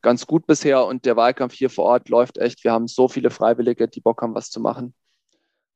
ganz 0.02 0.26
gut 0.26 0.46
bisher 0.46 0.84
und 0.86 1.04
der 1.06 1.16
Wahlkampf 1.16 1.54
hier 1.54 1.70
vor 1.70 1.84
Ort 1.86 2.08
läuft 2.08 2.38
echt. 2.38 2.64
Wir 2.64 2.72
haben 2.72 2.88
so 2.88 3.08
viele 3.08 3.30
Freiwillige, 3.30 3.88
die 3.88 4.00
Bock 4.00 4.22
haben, 4.22 4.34
was 4.34 4.50
zu 4.50 4.60
machen. 4.60 4.94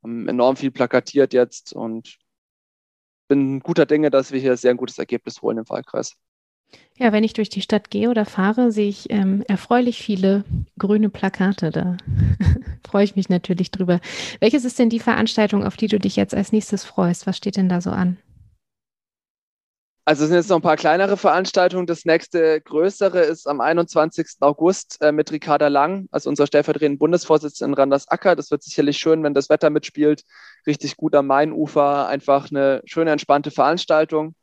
Haben 0.02 0.28
enorm 0.28 0.56
viel 0.56 0.70
plakatiert 0.70 1.32
jetzt 1.32 1.72
und 1.72 2.18
bin 3.28 3.60
guter 3.60 3.86
Dinge, 3.86 4.10
dass 4.10 4.32
wir 4.32 4.40
hier 4.40 4.56
sehr 4.56 4.72
ein 4.72 4.76
gutes 4.76 4.98
Ergebnis 4.98 5.42
holen 5.42 5.58
im 5.58 5.68
Wahlkreis. 5.68 6.16
Ja, 6.98 7.12
wenn 7.12 7.24
ich 7.24 7.34
durch 7.34 7.50
die 7.50 7.60
Stadt 7.60 7.90
gehe 7.90 8.08
oder 8.08 8.24
fahre, 8.24 8.72
sehe 8.72 8.88
ich 8.88 9.10
ähm, 9.10 9.42
erfreulich 9.48 10.02
viele 10.02 10.44
grüne 10.78 11.10
Plakate. 11.10 11.70
Da 11.70 11.98
freue 12.88 13.04
ich 13.04 13.16
mich 13.16 13.28
natürlich 13.28 13.70
drüber. 13.70 14.00
Welches 14.40 14.64
ist 14.64 14.78
denn 14.78 14.88
die 14.88 15.00
Veranstaltung, 15.00 15.62
auf 15.62 15.76
die 15.76 15.88
du 15.88 15.98
dich 15.98 16.16
jetzt 16.16 16.34
als 16.34 16.52
nächstes 16.52 16.84
freust? 16.84 17.26
Was 17.26 17.36
steht 17.36 17.56
denn 17.56 17.68
da 17.68 17.82
so 17.82 17.90
an? 17.90 18.16
Also 20.08 20.22
es 20.22 20.28
sind 20.28 20.38
jetzt 20.38 20.48
noch 20.50 20.58
ein 20.58 20.62
paar 20.62 20.76
kleinere 20.76 21.16
Veranstaltungen. 21.16 21.86
Das 21.86 22.04
nächste 22.04 22.60
größere 22.60 23.22
ist 23.22 23.48
am 23.48 23.60
21. 23.60 24.36
August 24.38 24.98
äh, 25.02 25.10
mit 25.10 25.32
Ricarda 25.32 25.66
Lang, 25.66 26.06
also 26.12 26.30
unser 26.30 26.46
stellvertretender 26.46 26.98
Bundesvorsitzender 26.98 27.72
in 27.72 27.74
Randers 27.74 28.08
Acker. 28.08 28.36
Das 28.36 28.52
wird 28.52 28.62
sicherlich 28.62 28.98
schön, 28.98 29.24
wenn 29.24 29.34
das 29.34 29.50
Wetter 29.50 29.68
mitspielt. 29.68 30.22
Richtig 30.64 30.96
gut 30.96 31.16
am 31.16 31.26
Mainufer. 31.26 32.06
Einfach 32.06 32.52
eine 32.52 32.82
schöne, 32.86 33.10
entspannte 33.10 33.50
Veranstaltung. 33.50 34.36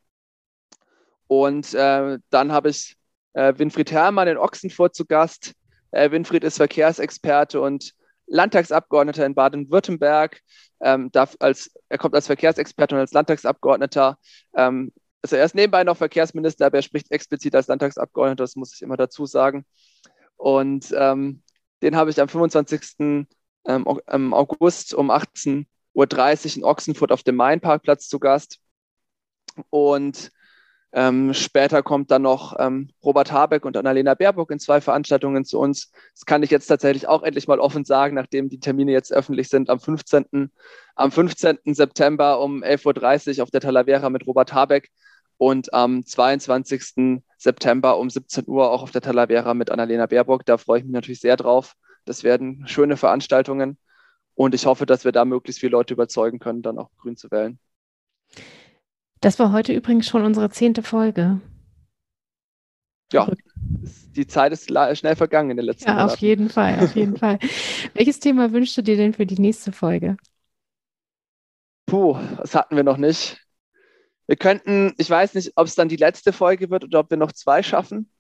Und 1.27 1.73
äh, 1.73 2.19
dann 2.29 2.51
habe 2.51 2.69
ich 2.69 2.95
äh, 3.33 3.53
Winfried 3.57 3.91
Herrmann 3.91 4.27
in 4.27 4.37
Ochsenfurt 4.37 4.95
zu 4.95 5.05
Gast. 5.05 5.53
Äh, 5.91 6.11
Winfried 6.11 6.43
ist 6.43 6.57
Verkehrsexperte 6.57 7.61
und 7.61 7.93
Landtagsabgeordneter 8.27 9.25
in 9.25 9.35
Baden-Württemberg. 9.35 10.39
Ähm, 10.81 11.11
er 11.13 11.97
kommt 11.97 12.15
als 12.15 12.27
Verkehrsexperte 12.27 12.95
und 12.95 13.01
als 13.01 13.13
Landtagsabgeordneter 13.13 14.17
ähm, 14.55 14.91
also 15.23 15.37
er 15.37 15.45
ist 15.45 15.55
nebenbei 15.55 15.83
noch 15.85 15.97
Verkehrsminister, 15.97 16.65
aber 16.65 16.77
er 16.77 16.83
spricht 16.83 17.09
explizit 17.09 17.55
als 17.55 17.67
Landtagsabgeordneter, 17.67 18.43
das 18.43 18.57
muss 18.57 18.73
ich 18.75 18.81
immer 18.81 18.97
dazu 18.97 19.25
sagen. 19.25 19.65
Und 20.35 20.93
ähm, 20.95 21.41
den 21.81 21.95
habe 21.95 22.09
ich 22.09 22.19
am 22.19 22.27
25. 22.27 23.25
Ähm, 23.65 23.87
August 24.33 24.93
um 24.93 25.09
18.30 25.09 25.65
Uhr 25.93 26.57
in 26.57 26.63
Ochsenfurt 26.65 27.13
auf 27.13 27.23
dem 27.23 27.37
Mainparkplatz 27.37 28.09
zu 28.09 28.19
Gast. 28.19 28.59
Und 29.69 30.31
ähm, 30.95 31.33
später 31.33 31.81
kommt 31.81 32.11
dann 32.11 32.21
noch 32.21 32.55
ähm, 32.59 32.89
Robert 33.03 33.31
Habeck 33.31 33.65
und 33.65 33.75
Annalena 33.75 34.13
Baerbock 34.13 34.51
in 34.51 34.59
zwei 34.59 34.79
Veranstaltungen 34.79 35.43
zu 35.43 35.59
uns. 35.59 35.91
Das 36.13 36.25
kann 36.25 36.43
ich 36.43 36.51
jetzt 36.51 36.67
tatsächlich 36.67 37.07
auch 37.07 37.23
endlich 37.23 37.47
mal 37.47 37.59
offen 37.59 37.83
sagen, 37.83 38.13
nachdem 38.13 38.47
die 38.47 38.59
Termine 38.59 38.91
jetzt 38.91 39.11
öffentlich 39.11 39.49
sind. 39.49 39.71
Am 39.71 39.79
15. 39.79 40.51
Am 40.95 41.11
15. 41.11 41.57
September 41.65 42.39
um 42.39 42.63
11.30 42.63 43.37
Uhr 43.37 43.43
auf 43.43 43.49
der 43.49 43.61
Talavera 43.61 44.11
mit 44.11 44.27
Robert 44.27 44.53
Habeck 44.53 44.91
und 45.37 45.73
am 45.73 46.05
22. 46.05 47.23
September 47.39 47.97
um 47.97 48.11
17 48.11 48.47
Uhr 48.47 48.69
auch 48.69 48.83
auf 48.83 48.91
der 48.91 49.01
Talavera 49.01 49.55
mit 49.55 49.71
Annalena 49.71 50.05
Baerbock. 50.05 50.45
Da 50.45 50.57
freue 50.59 50.79
ich 50.79 50.85
mich 50.85 50.93
natürlich 50.93 51.21
sehr 51.21 51.37
drauf. 51.37 51.73
Das 52.05 52.23
werden 52.23 52.67
schöne 52.67 52.97
Veranstaltungen 52.97 53.79
und 54.35 54.53
ich 54.53 54.67
hoffe, 54.67 54.85
dass 54.85 55.05
wir 55.05 55.11
da 55.11 55.25
möglichst 55.25 55.59
viele 55.59 55.71
Leute 55.71 55.95
überzeugen 55.95 56.37
können, 56.37 56.61
dann 56.61 56.77
auch 56.77 56.89
grün 56.97 57.17
zu 57.17 57.31
wählen. 57.31 57.57
Das 59.23 59.39
war 59.39 59.53
heute 59.53 59.71
übrigens 59.71 60.05
schon 60.05 60.25
unsere 60.25 60.49
zehnte 60.49 60.83
Folge. 60.83 61.39
Ja, 63.13 63.31
die 64.17 64.27
Zeit 64.27 64.51
ist 64.51 64.67
schnell 64.67 65.15
vergangen 65.15 65.51
in 65.51 65.55
den 65.55 65.65
letzten 65.65 65.85
Jahren. 65.85 65.97
Ja, 65.97 66.03
Monaten. 66.03 66.13
auf 66.13 66.21
jeden 66.21 66.49
Fall, 66.49 66.79
auf 66.83 66.95
jeden 66.95 67.15
Fall. 67.23 67.39
Welches 67.93 68.19
Thema 68.19 68.51
wünschst 68.51 68.75
du 68.75 68.81
dir 68.81 68.97
denn 68.97 69.13
für 69.13 69.25
die 69.25 69.39
nächste 69.39 69.71
Folge? 69.71 70.17
Puh, 71.85 72.17
das 72.37 72.53
hatten 72.53 72.75
wir 72.75 72.83
noch 72.83 72.97
nicht. 72.97 73.41
Wir 74.27 74.35
könnten, 74.35 74.93
ich 74.97 75.09
weiß 75.09 75.35
nicht, 75.35 75.53
ob 75.55 75.67
es 75.67 75.75
dann 75.75 75.87
die 75.87 75.95
letzte 75.95 76.33
Folge 76.33 76.69
wird 76.69 76.83
oder 76.83 76.99
ob 76.99 77.09
wir 77.09 77.17
noch 77.17 77.31
zwei 77.31 77.63
schaffen. 77.63 78.11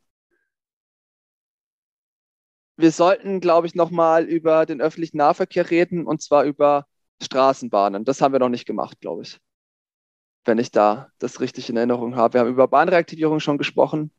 Wir 2.77 2.91
sollten, 2.91 3.41
glaube 3.41 3.67
ich, 3.67 3.75
nochmal 3.75 4.23
über 4.23 4.65
den 4.65 4.79
öffentlichen 4.79 5.17
Nahverkehr 5.17 5.69
reden 5.69 6.07
und 6.07 6.21
zwar 6.21 6.45
über 6.45 6.85
Straßenbahnen. 7.21 8.05
Das 8.05 8.21
haben 8.21 8.31
wir 8.31 8.39
noch 8.39 8.47
nicht 8.47 8.65
gemacht, 8.65 9.01
glaube 9.01 9.23
ich. 9.23 9.41
Wenn 10.45 10.57
ich 10.57 10.71
da 10.71 11.09
das 11.19 11.39
richtig 11.39 11.69
in 11.69 11.77
Erinnerung 11.77 12.15
habe. 12.15 12.33
Wir 12.33 12.41
haben 12.41 12.49
über 12.49 12.67
Bahnreaktivierung 12.67 13.39
schon 13.39 13.57
gesprochen. 13.57 14.11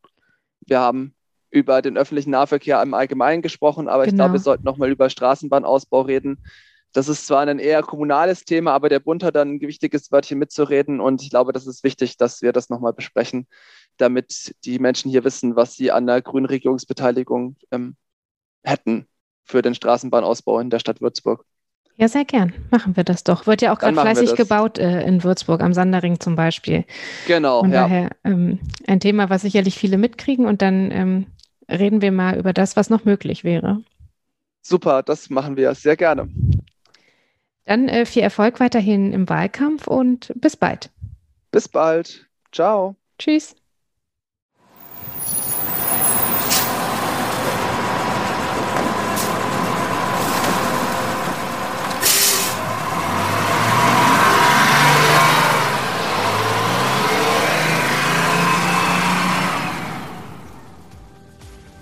Wir 0.61 0.79
haben 0.79 1.15
über 1.55 1.81
den 1.81 1.97
öffentlichen 1.97 2.31
Nahverkehr 2.31 2.81
im 2.81 2.93
Allgemeinen 2.93 3.41
gesprochen, 3.41 3.87
aber 3.87 4.03
genau. 4.03 4.11
ich 4.11 4.15
glaube, 4.15 4.33
wir 4.33 4.39
sollten 4.39 4.65
nochmal 4.65 4.89
über 4.89 5.09
Straßenbahnausbau 5.09 6.01
reden. 6.01 6.43
das 6.91 7.07
ist 7.07 7.27
zwar 7.27 7.45
ein 7.45 7.59
eher 7.59 7.81
kommunales 7.81 8.45
Thema, 8.45 8.73
aber 8.73 8.89
der 8.89 8.99
Bund 8.99 9.23
hat 9.23 9.35
dann 9.35 9.51
ein 9.53 9.59
gewichtiges 9.59 10.11
Wörtchen 10.11 10.39
mitzureden 10.39 10.99
und 10.99 11.21
ich 11.21 11.29
glaube, 11.29 11.53
das 11.53 11.67
ist 11.67 11.83
wichtig, 11.83 12.17
dass 12.17 12.41
wir 12.41 12.51
das 12.51 12.69
nochmal 12.69 12.93
besprechen, 12.93 13.47
damit 13.97 14.55
die 14.65 14.79
Menschen 14.79 15.11
hier 15.11 15.23
wissen, 15.23 15.55
was 15.55 15.75
sie 15.75 15.91
an 15.91 16.07
der 16.07 16.21
grünen 16.21 16.45
Regierungsbeteiligung 16.45 17.57
ähm, 17.71 17.95
hätten 18.63 19.07
für 19.43 19.61
den 19.61 19.75
Straßenbahnausbau 19.75 20.59
in 20.59 20.69
der 20.69 20.79
Stadt 20.79 21.01
Würzburg. 21.01 21.45
Ja, 21.97 22.09
sehr 22.09 22.25
gern. 22.25 22.53
Machen 22.71 22.97
wir 22.97 23.05
das 23.05 23.23
doch. 23.23 23.47
Wird 23.47 23.61
ja 23.61 23.73
auch 23.73 23.79
gerade 23.79 23.93
fleißig 23.93 24.35
gebaut 24.35 24.77
äh, 24.77 25.01
in 25.03 25.23
Würzburg, 25.23 25.61
am 25.61 25.73
Sanderring 25.73 26.19
zum 26.19 26.35
Beispiel. 26.35 26.83
Genau. 27.25 27.61
Von 27.61 27.71
ja. 27.71 27.83
daher 27.83 28.09
ähm, 28.25 28.59
ein 28.85 28.99
Thema, 28.99 29.29
was 29.29 29.43
sicherlich 29.43 29.75
viele 29.77 29.97
mitkriegen 29.97 30.45
und 30.45 30.61
dann 30.61 30.91
ähm, 30.91 31.27
reden 31.69 32.01
wir 32.01 32.11
mal 32.11 32.37
über 32.37 32.51
das, 32.51 32.75
was 32.75 32.89
noch 32.89 33.05
möglich 33.05 33.43
wäre. 33.43 33.81
Super, 34.61 35.03
das 35.03 35.29
machen 35.29 35.55
wir 35.55 35.73
sehr 35.75 35.95
gerne. 35.95 36.27
Dann 37.65 37.87
äh, 37.87 38.05
viel 38.05 38.23
Erfolg 38.23 38.59
weiterhin 38.59 39.13
im 39.13 39.29
Wahlkampf 39.29 39.87
und 39.87 40.33
bis 40.35 40.57
bald. 40.57 40.89
Bis 41.51 41.69
bald. 41.69 42.27
Ciao. 42.51 42.95
Tschüss. 43.17 43.55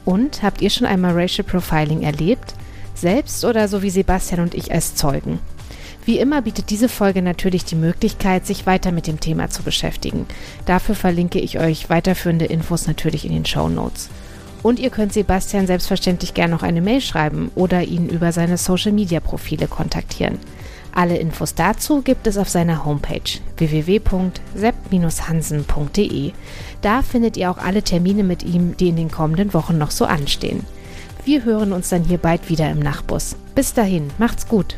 Und 0.06 0.44
habt 0.44 0.62
ihr 0.62 0.70
schon 0.70 0.88
einmal 0.88 1.13
Racial 1.13 1.48
Profiling 1.48 2.02
erlebt? 2.02 2.54
Selbst 2.96 3.46
oder 3.46 3.68
so 3.68 3.82
wie 3.82 3.89
Sebastian 3.89 4.42
und 4.42 4.54
ich 4.54 4.72
als 4.72 4.96
Zeugen? 4.96 5.39
Wie 6.06 6.20
immer 6.20 6.42
bietet 6.42 6.70
diese 6.70 6.89
Folge 6.89 7.22
natürlich 7.22 7.63
die 7.63 7.76
Möglichkeit, 7.76 8.46
sich 8.46 8.66
weiter 8.66 8.92
mit 8.92 9.08
dem 9.08 9.22
Thema 9.22 9.50
zu 9.50 9.63
beschäftigen. 9.63 10.26
Dafür 10.66 10.96
verlinke 10.96 11.39
ich 11.39 11.60
euch 11.60 11.89
weiterführende 11.89 12.46
Infos 12.46 12.88
natürlich 12.88 13.26
in 13.26 13.32
den 13.32 13.46
Show 13.46 13.70
Notes. 13.70 14.10
Und 14.63 14.80
ihr 14.80 14.89
könnt 14.89 15.13
Sebastian 15.13 15.68
selbstverständlich 15.68 16.34
gerne 16.34 16.54
noch 16.54 16.63
eine 16.63 16.82
Mail 16.82 17.02
schreiben 17.02 17.52
oder 17.56 17.84
ihn 17.84 18.10
über 18.10 18.32
seine 18.32 18.58
Social-Media-Profile 18.58 19.68
kontaktieren. 19.68 20.39
Alle 20.95 21.17
Infos 21.17 21.56
dazu 21.56 22.03
gibt 22.03 22.27
es 22.27 22.38
auf 22.38 22.49
seiner 22.49 22.86
Homepage 22.86 23.39
www.sepp-hansen.de. 23.58 26.34
Da 26.82 27.01
findet 27.01 27.36
ihr 27.36 27.49
auch 27.49 27.58
alle 27.58 27.82
Termine 27.82 28.23
mit 28.23 28.43
ihm, 28.43 28.77
die 28.77 28.89
in 28.89 28.97
den 28.97 29.10
kommenden 29.10 29.56
Wochen 29.56 29.79
noch 29.79 29.91
so 29.91 30.06
anstehen. 30.06 30.63
Wir 31.25 31.45
hören 31.45 31.73
uns 31.73 31.89
dann 31.89 32.03
hier 32.03 32.19
bald 32.19 32.49
wieder 32.49 32.69
im 32.69 32.77
Nachbus. 32.79 33.36
Bis 33.56 33.73
dahin, 33.73 34.12
macht's 34.19 34.47
gut. 34.47 34.77